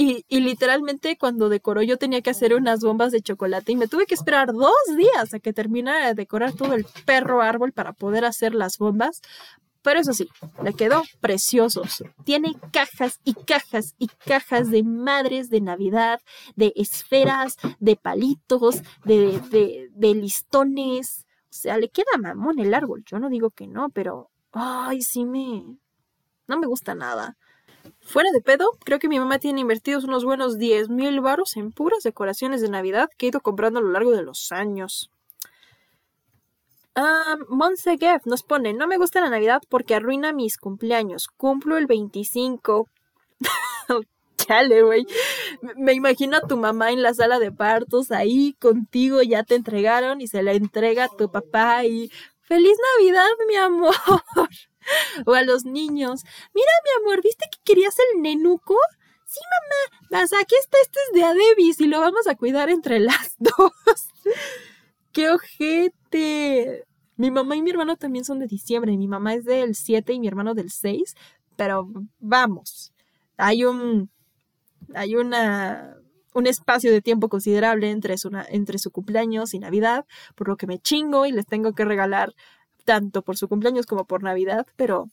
Y, 0.00 0.24
literalmente 0.28 1.18
cuando 1.18 1.48
decoró 1.48 1.82
yo 1.82 1.96
tenía 1.96 2.22
que 2.22 2.30
hacer 2.30 2.54
unas 2.54 2.78
bombas 2.82 3.10
de 3.10 3.20
chocolate 3.20 3.72
y 3.72 3.76
me 3.76 3.88
tuve 3.88 4.06
que 4.06 4.14
esperar 4.14 4.52
dos 4.52 4.72
días 4.96 5.34
a 5.34 5.40
que 5.40 5.52
terminara 5.52 6.06
de 6.06 6.14
decorar 6.14 6.52
todo 6.52 6.74
el 6.74 6.86
perro 7.04 7.42
árbol 7.42 7.72
para 7.72 7.92
poder 7.94 8.24
hacer 8.24 8.54
las 8.54 8.78
bombas. 8.78 9.22
Pero 9.88 10.00
eso 10.00 10.12
sí, 10.12 10.28
le 10.62 10.74
quedó 10.74 11.02
precioso. 11.18 11.80
Tiene 12.22 12.54
cajas 12.74 13.20
y 13.24 13.32
cajas 13.32 13.94
y 13.96 14.08
cajas 14.08 14.70
de 14.70 14.82
madres 14.82 15.48
de 15.48 15.62
Navidad, 15.62 16.20
de 16.56 16.74
esferas, 16.76 17.56
de 17.80 17.96
palitos, 17.96 18.82
de, 19.06 19.40
de, 19.48 19.88
de 19.90 20.14
listones. 20.14 21.24
O 21.44 21.46
sea, 21.48 21.78
le 21.78 21.88
queda 21.88 22.18
mamón 22.20 22.58
el 22.58 22.74
árbol. 22.74 23.02
Yo 23.06 23.18
no 23.18 23.30
digo 23.30 23.50
que 23.50 23.66
no, 23.66 23.88
pero... 23.88 24.28
Ay, 24.52 25.00
sí 25.00 25.24
me... 25.24 25.64
No 26.46 26.58
me 26.58 26.66
gusta 26.66 26.94
nada. 26.94 27.38
Fuera 28.02 28.28
de 28.34 28.42
pedo, 28.42 28.72
creo 28.84 28.98
que 28.98 29.08
mi 29.08 29.18
mamá 29.18 29.38
tiene 29.38 29.62
invertidos 29.62 30.04
unos 30.04 30.22
buenos 30.22 30.58
10 30.58 30.90
mil 30.90 31.22
varos 31.22 31.56
en 31.56 31.72
puras 31.72 32.02
decoraciones 32.02 32.60
de 32.60 32.68
Navidad 32.68 33.08
que 33.16 33.24
he 33.24 33.28
ido 33.30 33.40
comprando 33.40 33.78
a 33.78 33.82
lo 33.82 33.92
largo 33.92 34.10
de 34.10 34.22
los 34.22 34.52
años. 34.52 35.10
Um, 36.98 37.44
Monse 37.48 37.96
nos 38.24 38.42
pone, 38.42 38.72
no 38.72 38.88
me 38.88 38.96
gusta 38.96 39.20
la 39.20 39.30
Navidad 39.30 39.62
porque 39.68 39.94
arruina 39.94 40.32
mis 40.32 40.58
cumpleaños. 40.58 41.28
Cumplo 41.36 41.78
el 41.78 41.86
25. 41.86 42.88
Chale, 44.36 44.82
güey. 44.82 45.06
Me 45.76 45.92
imagino 45.92 46.38
a 46.38 46.40
tu 46.40 46.56
mamá 46.56 46.90
en 46.90 47.02
la 47.02 47.14
sala 47.14 47.38
de 47.38 47.52
partos 47.52 48.10
ahí 48.10 48.54
contigo, 48.54 49.22
ya 49.22 49.44
te 49.44 49.54
entregaron 49.54 50.20
y 50.20 50.26
se 50.26 50.42
la 50.42 50.54
entrega 50.54 51.04
a 51.04 51.16
tu 51.16 51.30
papá 51.30 51.84
y 51.84 52.10
¡Feliz 52.48 52.78
Navidad, 52.96 53.28
mi 53.46 53.56
amor! 53.56 53.94
o 55.26 55.34
a 55.34 55.42
los 55.42 55.66
niños. 55.66 56.22
Mira, 56.54 56.72
mi 56.82 57.02
amor, 57.02 57.22
¿viste 57.22 57.44
que 57.52 57.58
querías 57.62 57.94
el 57.98 58.22
nenuco? 58.22 58.74
Sí, 59.26 59.38
mamá. 60.10 60.24
Aquí 60.40 60.54
está, 60.58 60.78
este 60.80 60.98
es 61.06 61.12
de 61.12 61.24
Adebis 61.24 61.78
y 61.80 61.88
lo 61.88 62.00
vamos 62.00 62.26
a 62.26 62.36
cuidar 62.36 62.70
entre 62.70 63.00
las 63.00 63.34
dos. 63.38 63.72
¡Qué 65.12 65.28
ojete! 65.30 66.87
Mi 67.18 67.30
mamá 67.30 67.56
y 67.56 67.62
mi 67.62 67.70
hermano 67.70 67.96
también 67.96 68.24
son 68.24 68.38
de 68.38 68.46
diciembre. 68.46 68.96
Mi 68.96 69.08
mamá 69.08 69.34
es 69.34 69.44
del 69.44 69.74
7 69.74 70.12
y 70.14 70.20
mi 70.20 70.28
hermano 70.28 70.54
del 70.54 70.70
6. 70.70 71.14
Pero 71.56 71.88
vamos, 72.20 72.94
hay 73.36 73.64
un. 73.64 74.10
Hay 74.94 75.16
una. 75.16 75.96
Un 76.34 76.46
espacio 76.46 76.92
de 76.92 77.02
tiempo 77.02 77.28
considerable 77.28 77.90
entre 77.90 78.16
su, 78.16 78.30
entre 78.48 78.78
su 78.78 78.92
cumpleaños 78.92 79.54
y 79.54 79.58
Navidad, 79.58 80.06
por 80.36 80.46
lo 80.48 80.56
que 80.56 80.68
me 80.68 80.78
chingo 80.78 81.26
y 81.26 81.32
les 81.32 81.46
tengo 81.46 81.72
que 81.72 81.84
regalar 81.84 82.32
tanto 82.84 83.22
por 83.22 83.36
su 83.36 83.48
cumpleaños 83.48 83.86
como 83.86 84.04
por 84.04 84.22
Navidad, 84.22 84.66
pero 84.76 85.08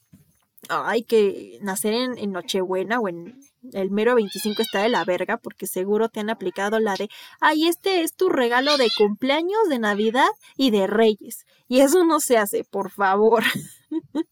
hay 0.69 1.03
que 1.03 1.59
nacer 1.61 1.93
en, 1.93 2.31
Nochebuena 2.31 2.99
o 2.99 3.07
en 3.07 3.39
el 3.73 3.91
mero 3.91 4.15
25 4.15 4.61
está 4.61 4.81
de 4.81 4.89
la 4.89 5.05
verga 5.05 5.37
porque 5.37 5.67
seguro 5.67 6.09
te 6.09 6.19
han 6.19 6.29
aplicado 6.29 6.79
la 6.79 6.95
de, 6.95 7.09
ay, 7.39 7.67
este 7.67 8.01
es 8.01 8.13
tu 8.15 8.27
regalo 8.29 8.77
de 8.77 8.89
cumpleaños, 8.97 9.69
de 9.69 9.79
Navidad 9.79 10.27
y 10.55 10.71
de 10.71 10.87
Reyes. 10.87 11.45
Y 11.67 11.81
eso 11.81 12.05
no 12.05 12.19
se 12.19 12.37
hace, 12.37 12.63
por 12.63 12.91
favor. 12.91 13.43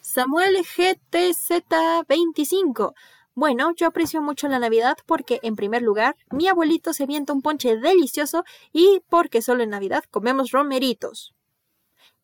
Samuel 0.00 0.56
GTZ25. 0.56 2.94
Bueno, 3.34 3.72
yo 3.76 3.86
aprecio 3.86 4.22
mucho 4.22 4.48
la 4.48 4.58
Navidad 4.58 4.96
porque, 5.04 5.40
en 5.42 5.56
primer 5.56 5.82
lugar, 5.82 6.16
mi 6.30 6.48
abuelito 6.48 6.94
se 6.94 7.02
avienta 7.02 7.34
un 7.34 7.42
ponche 7.42 7.76
delicioso 7.76 8.44
y 8.72 9.02
porque 9.10 9.42
solo 9.42 9.62
en 9.62 9.68
Navidad 9.70 10.04
comemos 10.10 10.52
romeritos. 10.52 11.34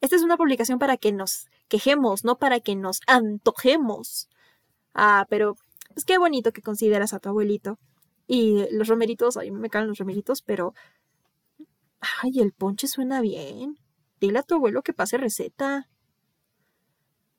Esta 0.00 0.16
es 0.16 0.22
una 0.22 0.38
publicación 0.38 0.78
para 0.78 0.96
que 0.96 1.12
nos 1.12 1.48
quejemos, 1.68 2.24
no 2.24 2.38
para 2.38 2.60
que 2.60 2.76
nos 2.76 3.00
antojemos. 3.06 4.30
Ah, 4.94 5.26
pero 5.28 5.52
es 5.52 5.94
pues, 5.94 6.04
qué 6.04 6.18
bonito 6.18 6.52
que 6.52 6.62
consideras 6.62 7.12
a 7.12 7.18
tu 7.18 7.28
abuelito. 7.28 7.78
Y 8.26 8.66
los 8.70 8.88
romeritos, 8.88 9.36
ay, 9.36 9.50
me 9.50 9.70
caen 9.70 9.88
los 9.88 9.98
romeritos, 9.98 10.42
pero... 10.42 10.74
Ay, 12.22 12.40
el 12.40 12.52
ponche 12.52 12.88
suena 12.88 13.20
bien. 13.20 13.78
Dile 14.20 14.38
a 14.38 14.42
tu 14.42 14.54
abuelo 14.54 14.82
que 14.82 14.92
pase 14.92 15.18
receta. 15.18 15.88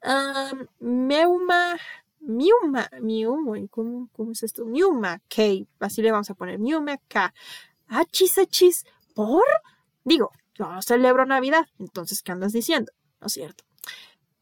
Um, 0.03 0.67
meuma, 0.79 1.77
miuma, 2.19 2.89
miuma, 3.01 3.57
¿cómo, 3.69 4.09
¿cómo, 4.11 4.31
es 4.33 4.43
esto? 4.43 4.65
Miuma 4.65 5.19
K, 5.29 5.65
así 5.79 6.01
le 6.01 6.11
vamos 6.11 6.29
a 6.29 6.33
poner, 6.33 6.59
miuma 6.59 6.97
K. 7.07 7.33
Achis, 7.87 8.37
achis, 8.37 8.85
¿por? 9.15 9.45
Digo, 10.03 10.31
yo 10.55 10.67
no 10.67 10.81
celebro 10.81 11.25
Navidad, 11.25 11.67
entonces, 11.79 12.21
¿qué 12.21 12.33
andas 12.33 12.51
diciendo? 12.51 12.91
¿No 13.21 13.27
es 13.27 13.33
cierto? 13.33 13.63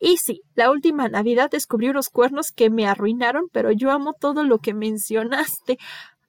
Y 0.04 0.18
sí, 0.18 0.42
la 0.56 0.72
última 0.72 1.08
Navidad 1.10 1.52
descubrí 1.52 1.90
unos 1.90 2.10
cuernos 2.10 2.52
que 2.52 2.72
me 2.72 2.88
arruinaron, 2.88 3.50
pero 3.52 3.72
yo 3.72 3.92
amo 3.92 4.14
todo 4.20 4.44
lo 4.44 4.58
que 4.58 4.74
mencionaste. 4.74 5.78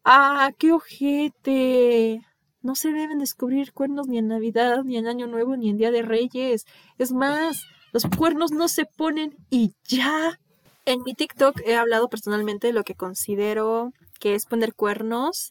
¡Ah, 0.05 0.51
qué 0.59 0.73
ojete! 0.73 2.21
No 2.61 2.75
se 2.75 2.93
deben 2.93 3.19
descubrir 3.19 3.73
cuernos 3.73 4.09
ni 4.09 4.19
en 4.19 4.29
Navidad, 4.29 4.85
ni 4.85 4.99
en 4.99 5.07
Año 5.07 5.27
Nuevo, 5.27 5.57
ni 5.57 5.71
en 5.71 5.79
Día 5.79 5.91
de 5.91 6.03
Reyes. 6.03 6.67
Es 6.99 7.13
más, 7.13 7.63
los 7.93 8.05
cuernos 8.05 8.53
no 8.53 8.69
se 8.69 8.85
ponen 8.85 9.35
y 9.49 9.73
ya. 9.85 10.39
En 10.85 11.03
mi 11.03 11.15
TikTok 11.15 11.59
he 11.65 11.75
hablado 11.75 12.09
personalmente 12.11 12.67
de 12.67 12.73
lo 12.75 12.85
que 12.85 12.95
considero 12.95 13.93
que 14.21 14.35
es 14.35 14.45
poner 14.45 14.75
cuernos. 14.75 15.51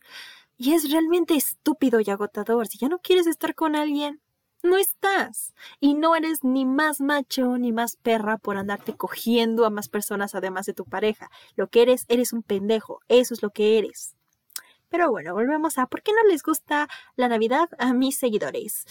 Y 0.57 0.73
es 0.73 0.91
realmente 0.91 1.33
estúpido 1.33 1.99
y 1.99 2.11
agotador. 2.11 2.67
Si 2.67 2.77
ya 2.77 2.87
no 2.87 2.99
quieres 2.99 3.25
estar 3.25 3.55
con 3.55 3.75
alguien, 3.75 4.21
no 4.63 4.77
estás. 4.77 5.53
Y 5.79 5.93
no 5.93 6.15
eres 6.15 6.43
ni 6.43 6.65
más 6.65 7.01
macho 7.01 7.57
ni 7.57 7.71
más 7.71 7.95
perra 7.95 8.37
por 8.37 8.57
andarte 8.57 8.95
cogiendo 8.95 9.65
a 9.65 9.69
más 9.69 9.89
personas 9.89 10.35
además 10.35 10.65
de 10.65 10.73
tu 10.73 10.85
pareja. 10.85 11.29
Lo 11.55 11.67
que 11.67 11.81
eres, 11.81 12.05
eres 12.07 12.33
un 12.33 12.43
pendejo. 12.43 12.99
Eso 13.07 13.33
es 13.33 13.41
lo 13.41 13.49
que 13.49 13.77
eres. 13.77 14.15
Pero 14.89 15.09
bueno, 15.09 15.33
volvemos 15.33 15.77
a 15.77 15.87
¿por 15.87 16.01
qué 16.01 16.11
no 16.11 16.29
les 16.29 16.43
gusta 16.43 16.87
la 17.15 17.27
Navidad 17.27 17.69
a 17.79 17.93
mis 17.93 18.17
seguidores? 18.17 18.85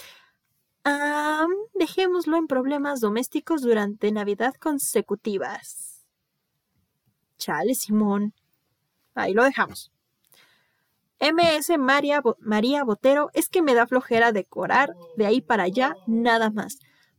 dejémoslo 1.74 2.36
en 2.36 2.46
problemas 2.46 3.00
domésticos 3.00 3.62
durante 3.62 4.10
Navidad 4.12 4.54
consecutivas. 4.54 6.06
Chale, 7.36 7.74
Simón. 7.74 8.34
Ahí 9.14 9.34
lo 9.34 9.44
dejamos. 9.44 9.92
MS 11.20 11.78
María, 11.78 12.22
María 12.38 12.82
Botero, 12.82 13.30
es 13.34 13.48
que 13.48 13.60
me 13.62 13.74
da 13.74 13.86
flojera 13.86 14.32
decorar 14.32 14.94
de 15.16 15.26
ahí 15.26 15.42
para 15.42 15.64
allá, 15.64 15.94
nada 16.06 16.50
más. 16.50 16.78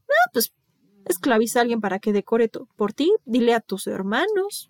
Ah, 0.10 0.30
pues 0.34 0.54
esclaviza 1.06 1.60
a 1.60 1.62
alguien 1.62 1.82
para 1.82 2.00
que 2.00 2.12
decore 2.12 2.50
por 2.76 2.94
ti, 2.94 3.14
dile 3.26 3.54
a 3.54 3.62
tus 3.62 3.88
hermanos. 3.88 4.70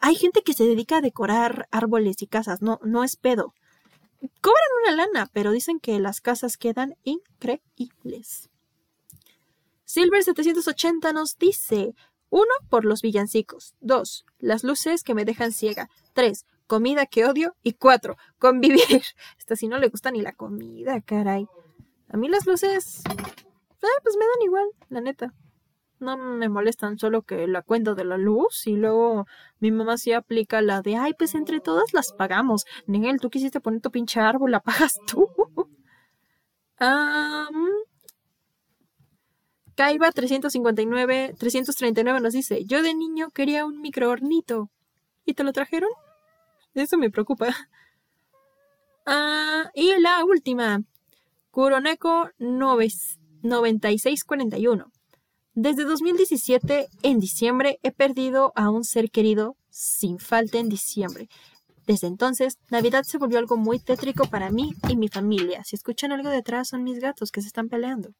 Hay 0.00 0.14
gente 0.14 0.42
que 0.42 0.54
se 0.54 0.64
dedica 0.64 0.98
a 0.98 1.00
decorar 1.00 1.68
árboles 1.70 2.22
y 2.22 2.26
casas, 2.26 2.62
no, 2.62 2.78
no 2.84 3.02
es 3.02 3.16
pedo. 3.16 3.54
Cobran 4.40 4.68
una 4.82 4.96
lana, 4.96 5.30
pero 5.32 5.50
dicen 5.50 5.80
que 5.80 5.98
las 5.98 6.20
casas 6.20 6.56
quedan 6.56 6.94
increíbles. 7.02 8.48
Silver780 9.86 11.12
nos 11.12 11.36
dice: 11.36 11.94
1. 12.30 12.46
Por 12.70 12.86
los 12.86 13.02
villancicos. 13.02 13.74
2. 13.80 14.24
Las 14.38 14.64
luces 14.64 15.02
que 15.02 15.14
me 15.14 15.26
dejan 15.26 15.52
ciega. 15.52 15.90
3 16.14 16.46
comida 16.66 17.06
que 17.06 17.24
odio 17.24 17.54
y 17.62 17.74
cuatro, 17.74 18.16
convivir. 18.38 18.80
Esta 19.38 19.56
si 19.56 19.68
no 19.68 19.78
le 19.78 19.88
gusta 19.88 20.10
ni 20.10 20.22
la 20.22 20.32
comida, 20.32 21.00
caray. 21.00 21.46
A 22.08 22.16
mí 22.16 22.28
las 22.28 22.46
luces, 22.46 23.02
eh, 23.08 23.86
pues 24.02 24.16
me 24.16 24.24
dan 24.24 24.42
igual, 24.42 24.66
la 24.88 25.00
neta. 25.00 25.34
No 26.00 26.16
me 26.16 26.48
molestan 26.48 26.98
solo 26.98 27.22
que 27.22 27.46
la 27.46 27.62
cuenta 27.62 27.94
de 27.94 28.04
la 28.04 28.18
luz 28.18 28.66
y 28.66 28.76
luego 28.76 29.26
mi 29.58 29.70
mamá 29.70 29.96
sí 29.96 30.12
aplica 30.12 30.60
la 30.60 30.82
de, 30.82 30.96
ay, 30.96 31.14
pues 31.14 31.34
entre 31.34 31.60
todas 31.60 31.92
las 31.92 32.12
pagamos. 32.12 32.64
Nigel, 32.86 33.20
tú 33.20 33.30
quisiste 33.30 33.60
poner 33.60 33.80
tu 33.80 33.90
pinche 33.90 34.20
árbol, 34.20 34.50
la 34.50 34.60
pagas 34.60 34.94
tú. 35.06 35.28
um, 36.80 37.68
Kaiba 39.76 40.12
359, 40.12 41.34
339 41.38 42.20
nos 42.20 42.32
dice, 42.32 42.64
yo 42.64 42.82
de 42.82 42.94
niño 42.94 43.30
quería 43.30 43.64
un 43.64 43.80
microhornito. 43.80 44.70
¿Y 45.24 45.34
te 45.34 45.42
lo 45.42 45.52
trajeron? 45.52 45.90
Eso 46.74 46.98
me 46.98 47.10
preocupa. 47.10 47.54
Ah, 49.06 49.70
y 49.74 49.98
la 50.00 50.24
última. 50.24 50.82
Kuroneko 51.50 52.30
9641. 52.38 54.90
Desde 55.56 55.84
2017, 55.84 56.88
en 57.02 57.20
diciembre, 57.20 57.78
he 57.82 57.92
perdido 57.92 58.52
a 58.56 58.70
un 58.70 58.82
ser 58.82 59.10
querido 59.10 59.56
sin 59.70 60.18
falta 60.18 60.58
en 60.58 60.68
diciembre. 60.68 61.28
Desde 61.86 62.08
entonces, 62.08 62.58
Navidad 62.70 63.04
se 63.04 63.18
volvió 63.18 63.38
algo 63.38 63.56
muy 63.56 63.78
tétrico 63.78 64.24
para 64.24 64.50
mí 64.50 64.72
y 64.88 64.96
mi 64.96 65.08
familia. 65.08 65.62
Si 65.64 65.76
escuchan 65.76 66.12
algo 66.12 66.30
detrás, 66.30 66.68
son 66.68 66.82
mis 66.82 66.98
gatos 66.98 67.30
que 67.30 67.42
se 67.42 67.46
están 67.46 67.68
peleando. 67.68 68.10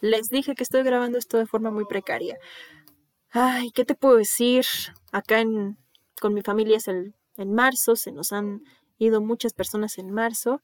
Les 0.00 0.28
dije 0.28 0.54
que 0.54 0.62
estoy 0.62 0.84
grabando 0.84 1.18
esto 1.18 1.36
de 1.36 1.46
forma 1.46 1.70
muy 1.70 1.84
precaria. 1.84 2.38
Ay, 3.30 3.70
¿qué 3.72 3.84
te 3.84 3.94
puedo 3.94 4.16
decir? 4.16 4.64
Acá 5.12 5.40
en, 5.40 5.76
con 6.20 6.32
mi 6.32 6.42
familia 6.42 6.76
es 6.76 6.88
el 6.88 7.14
en 7.38 7.52
marzo, 7.52 7.96
se 7.96 8.12
nos 8.12 8.32
han 8.32 8.62
ido 8.98 9.20
muchas 9.20 9.52
personas 9.52 9.98
en 9.98 10.10
marzo 10.12 10.60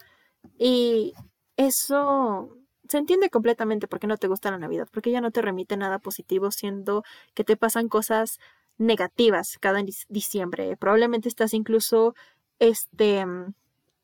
y 0.58 1.14
eso 1.56 2.58
se 2.88 2.98
entiende 2.98 3.30
completamente 3.30 3.88
porque 3.88 4.06
no 4.06 4.16
te 4.18 4.28
gusta 4.28 4.50
la 4.50 4.58
Navidad, 4.58 4.88
porque 4.92 5.10
ya 5.10 5.20
no 5.20 5.30
te 5.30 5.40
remite 5.40 5.76
nada 5.76 5.98
positivo, 5.98 6.50
siendo 6.50 7.02
que 7.34 7.44
te 7.44 7.56
pasan 7.56 7.88
cosas 7.88 8.38
negativas 8.76 9.56
cada 9.60 9.80
diciembre. 10.08 10.76
Probablemente 10.76 11.28
estás 11.28 11.54
incluso 11.54 12.14
este 12.58 13.24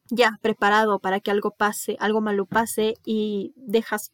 ya 0.09 0.39
preparado 0.41 0.99
para 0.99 1.21
que 1.21 1.31
algo 1.31 1.53
pase, 1.53 1.97
algo 2.01 2.21
malo 2.21 2.47
pase 2.47 2.95
y 3.05 3.53
dejas 3.57 4.13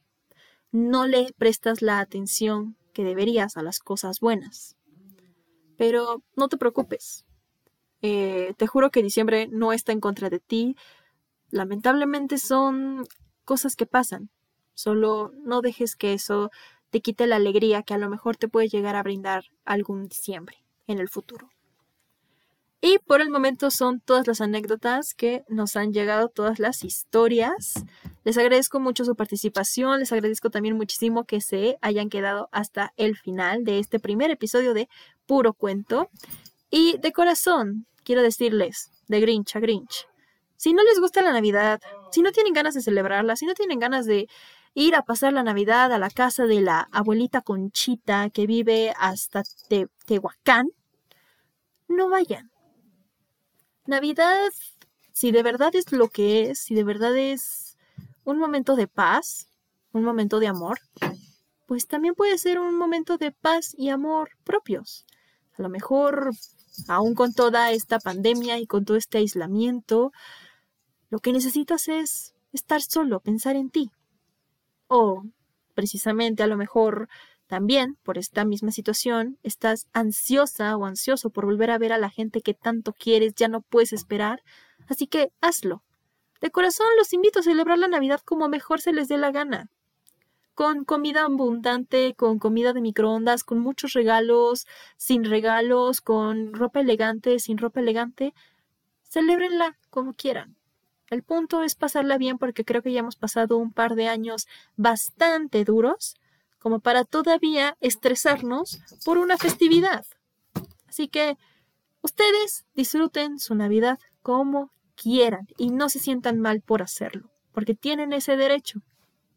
no 0.73 1.07
le 1.07 1.33
prestas 1.39 1.81
la 1.81 2.01
atención 2.01 2.77
que 2.93 3.05
deberías 3.05 3.57
a 3.57 3.63
las 3.63 3.79
cosas 3.79 4.21
buenas. 4.21 4.77
Pero 5.77 6.23
no 6.35 6.49
te 6.49 6.57
preocupes, 6.57 7.26
eh, 8.03 8.55
te 8.57 8.67
juro 8.67 8.91
que 8.91 9.03
diciembre 9.03 9.49
no 9.51 9.73
está 9.73 9.93
en 9.93 10.01
contra 10.01 10.31
de 10.31 10.41
ti. 10.41 10.77
Lamentablemente 11.51 12.39
son 12.39 13.07
cosas 13.45 13.77
que 13.77 13.87
pasan. 13.87 14.31
Solo 14.75 15.33
no 15.43 15.63
dejes 15.63 15.97
que 15.97 16.13
eso 16.13 16.51
te 16.91 17.01
quite 17.01 17.27
la 17.27 17.37
alegría 17.37 17.83
que 17.83 17.95
a 17.95 17.99
lo 17.99 18.11
mejor 18.11 18.37
te 18.37 18.49
puede 18.49 18.69
llegar 18.69 18.97
a 18.97 19.03
brindar 19.03 19.45
algún 19.65 20.09
diciembre 20.09 20.59
en 20.87 20.99
el 20.99 21.09
futuro. 21.09 21.51
Y 22.81 22.99
por 22.99 23.21
el 23.21 23.31
momento 23.31 23.71
son 23.71 24.01
todas 24.01 24.27
las 24.27 24.41
anécdotas 24.41 25.15
que 25.15 25.45
nos 25.49 25.77
han 25.77 25.93
llegado, 25.93 26.29
todas 26.29 26.59
las 26.59 26.85
historias. 26.85 27.85
Les 28.23 28.37
agradezco 28.37 28.81
mucho 28.81 29.05
su 29.05 29.17
participación, 29.17 29.99
les 29.99 30.13
agradezco 30.13 30.51
también 30.51 30.77
muchísimo 30.77 31.25
que 31.25 31.41
se 31.41 31.79
hayan 31.81 32.11
quedado 32.11 32.49
hasta 32.53 32.93
el 32.97 33.17
final 33.17 33.65
de 33.65 33.79
este 33.79 33.99
primer 33.99 34.31
episodio 34.31 34.75
de 34.75 34.89
Puro 35.27 35.55
Cuento. 35.55 36.11
Y 36.79 36.99
de 36.99 37.11
corazón, 37.11 37.87
quiero 38.05 38.21
decirles, 38.21 38.91
de 39.09 39.19
Grinch 39.19 39.57
a 39.57 39.61
Grinch, 39.61 40.07
si 40.57 40.75
no 40.75 40.85
les 40.85 41.01
gusta 41.01 41.23
la 41.23 41.33
Navidad, 41.33 41.81
si 42.13 42.21
no 42.21 42.33
tienen 42.33 42.53
ganas 42.53 42.75
de 42.75 42.83
celebrarla, 42.83 43.35
si 43.35 43.47
no 43.47 43.55
tienen 43.55 43.79
ganas 43.79 44.05
de 44.05 44.29
ir 44.75 44.95
a 44.95 45.01
pasar 45.01 45.33
la 45.33 45.43
Navidad 45.43 45.91
a 45.91 45.99
la 45.99 46.11
casa 46.11 46.45
de 46.45 46.61
la 46.61 46.87
abuelita 46.93 47.41
Conchita 47.41 48.29
que 48.29 48.47
vive 48.47 48.93
hasta 48.99 49.43
Tehuacán, 50.05 50.69
no 51.89 52.11
vayan. 52.11 52.51
Navidad, 53.87 54.37
si 55.15 55.33
de 55.33 55.43
verdad 55.43 55.75
es 55.75 55.93
lo 55.93 56.11
que 56.11 56.51
es, 56.51 56.59
si 56.59 56.75
de 56.75 56.85
verdad 56.85 57.17
es 57.17 57.79
un 58.25 58.39
momento 58.39 58.77
de 58.77 58.87
paz, 58.87 59.49
un 59.93 60.05
momento 60.05 60.41
de 60.41 60.49
amor, 60.49 60.79
pues 61.65 61.87
también 61.87 62.15
puede 62.15 62.37
ser 62.37 62.59
un 62.59 62.77
momento 62.77 63.17
de 63.17 63.33
paz 63.33 63.75
y 63.79 63.89
amor 63.89 64.33
propios. 64.45 65.07
A 65.57 65.63
lo 65.63 65.71
mejor 65.71 66.33
aún 66.89 67.15
con 67.15 67.33
toda 67.33 67.71
esta 67.73 67.99
pandemia 67.99 68.59
y 68.59 68.67
con 68.67 68.85
todo 68.85 68.97
este 68.97 69.19
aislamiento, 69.19 70.13
lo 71.11 71.19
que 71.19 71.33
necesitas 71.33 71.89
es 71.89 72.35
estar 72.53 72.83
solo, 72.83 73.21
pensar 73.21 73.57
en 73.57 73.71
ti. 73.71 73.91
O, 74.89 75.23
precisamente, 75.75 76.43
a 76.43 76.47
lo 76.47 76.57
mejor 76.57 77.09
también, 77.47 77.97
por 78.03 78.19
esta 78.19 78.45
misma 78.45 78.73
situación, 78.73 79.39
estás 79.43 79.87
ansiosa 79.93 80.77
o 80.77 80.85
ansioso 80.85 81.31
por 81.31 81.45
volver 81.45 81.71
a 81.71 81.79
ver 81.79 81.93
a 81.93 81.99
la 81.99 82.11
gente 82.11 82.41
que 82.41 82.55
tanto 82.55 82.93
quieres, 82.93 83.35
ya 83.35 83.49
no 83.49 83.63
puedes 83.63 83.93
esperar, 83.93 84.43
así 84.89 85.07
que 85.07 85.31
hazlo. 85.41 85.83
De 86.41 86.51
corazón 86.51 86.89
los 86.99 87.13
invito 87.13 87.41
a 87.41 87.43
celebrar 87.43 87.79
la 87.79 87.89
Navidad 87.89 88.21
como 88.25 88.49
mejor 88.49 88.81
se 88.81 88.93
les 88.93 89.09
dé 89.09 89.17
la 89.17 89.31
gana 89.31 89.71
con 90.57 90.87
comida 90.87 91.25
abundante, 91.25 92.15
con 92.15 92.39
comida 92.39 92.73
de 92.73 92.81
microondas, 92.81 93.45
con 93.45 93.59
muchos 93.59 93.93
regalos, 93.93 94.67
sin 94.97 95.25
regalos, 95.25 96.01
con 96.01 96.55
ropa 96.55 96.81
elegante, 96.81 97.39
sin 97.41 97.59
ropa 97.59 97.81
elegante. 97.81 98.33
Celébrenla 99.03 99.77
como 99.91 100.15
quieran. 100.15 100.57
El 101.11 101.23
punto 101.23 101.63
es 101.63 101.75
pasarla 101.75 102.17
bien 102.17 102.39
porque 102.39 102.65
creo 102.65 102.81
que 102.81 102.91
ya 102.91 103.01
hemos 103.01 103.17
pasado 103.17 103.59
un 103.59 103.71
par 103.71 103.97
de 103.97 104.09
años 104.09 104.49
bastante 104.77 105.63
duros 105.63 106.17
como 106.59 106.81
para 106.81 107.05
todavía 107.05 107.77
estresarnos 107.83 108.81
por 109.05 109.19
una 109.19 109.37
festividad. 109.37 110.07
Así 110.89 111.07
que 111.07 111.37
ustedes 112.01 112.65
disfruten 112.75 113.39
su 113.41 113.55
Navidad 113.55 113.99
como 114.23 114.71
quieran 114.95 115.47
y 115.59 115.71
no 115.71 115.91
se 115.91 115.99
sientan 115.99 116.41
mal 116.41 116.63
por 116.63 116.81
hacerlo, 116.81 117.29
porque 117.53 117.75
tienen 117.75 118.15
ese 118.15 118.39
derecho. 118.39 118.81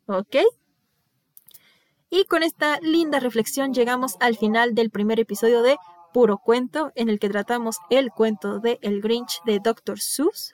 ¿Ok? 0.05 0.37
Y 2.09 2.25
con 2.25 2.43
esta 2.43 2.79
linda 2.81 3.19
reflexión 3.19 3.73
llegamos 3.73 4.15
al 4.19 4.35
final 4.35 4.73
del 4.73 4.89
primer 4.89 5.19
episodio 5.19 5.61
de 5.61 5.77
Puro 6.11 6.39
Cuento, 6.39 6.91
en 6.95 7.09
el 7.09 7.19
que 7.19 7.29
tratamos 7.29 7.77
el 7.89 8.09
cuento 8.11 8.59
de 8.59 8.79
El 8.81 9.01
Grinch 9.01 9.41
de 9.45 9.59
Dr. 9.59 9.99
Seuss. 9.99 10.53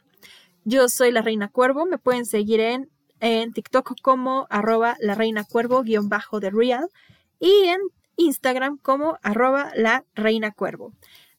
Yo 0.65 0.89
soy 0.89 1.11
la 1.11 1.21
Reina 1.21 1.47
Cuervo, 1.47 1.85
me 1.85 1.97
pueden 1.97 2.25
seguir 2.25 2.59
en, 2.59 2.89
en 3.21 3.53
TikTok 3.53 3.93
como 4.01 4.47
arroba 4.49 4.97
la 4.99 5.15
Reina 5.15 5.45
Cuervo 5.45 5.81
guion 5.83 6.09
bajo 6.09 6.39
de 6.39 6.49
Real 6.49 6.89
y 7.39 7.67
en 7.67 7.79
Instagram 8.17 8.77
como 8.77 9.17
arroba 9.21 9.71
la 9.75 10.05
reina 10.15 10.51
cuervo. 10.51 10.93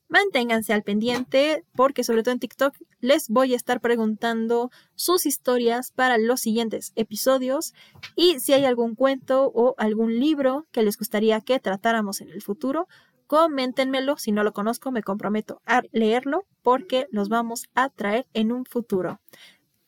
Manténganse 0.09 0.73
al 0.73 0.83
pendiente 0.83 1.65
porque 1.75 2.05
sobre 2.05 2.23
todo 2.23 2.33
en 2.33 2.39
TikTok 2.39 2.75
les 3.01 3.29
voy 3.29 3.53
a 3.53 3.57
estar 3.57 3.81
preguntando 3.81 4.71
sus 4.95 5.27
historias 5.27 5.91
para 5.91 6.17
los 6.17 6.41
siguientes 6.41 6.93
episodios 6.95 7.75
y 8.15 8.39
si 8.39 8.53
hay 8.53 8.65
algún 8.65 8.95
cuento 8.95 9.51
o 9.53 9.75
algún 9.79 10.21
libro 10.21 10.67
que 10.71 10.83
les 10.83 10.97
gustaría 10.97 11.41
que 11.41 11.59
tratáramos 11.59 12.21
en 12.21 12.31
el 12.31 12.41
futuro, 12.41 12.87
coméntenmelo. 13.27 14.17
Si 14.17 14.31
no 14.31 14.45
lo 14.45 14.53
conozco, 14.53 14.93
me 14.93 15.03
comprometo 15.03 15.61
a 15.67 15.83
leerlo 15.91 16.47
porque 16.63 17.07
los 17.11 17.29
vamos 17.29 17.65
a 17.75 17.89
traer 17.89 18.27
en 18.33 18.53
un 18.53 18.65
futuro. 18.65 19.21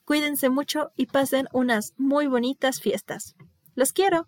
Cuídense 0.04 0.48
mucho 0.48 0.90
y 0.96 1.06
pasen 1.06 1.48
unas 1.52 1.94
muy 1.96 2.26
bonitas 2.26 2.80
fiestas. 2.80 3.36
Los 3.74 3.92
quiero. 3.92 4.26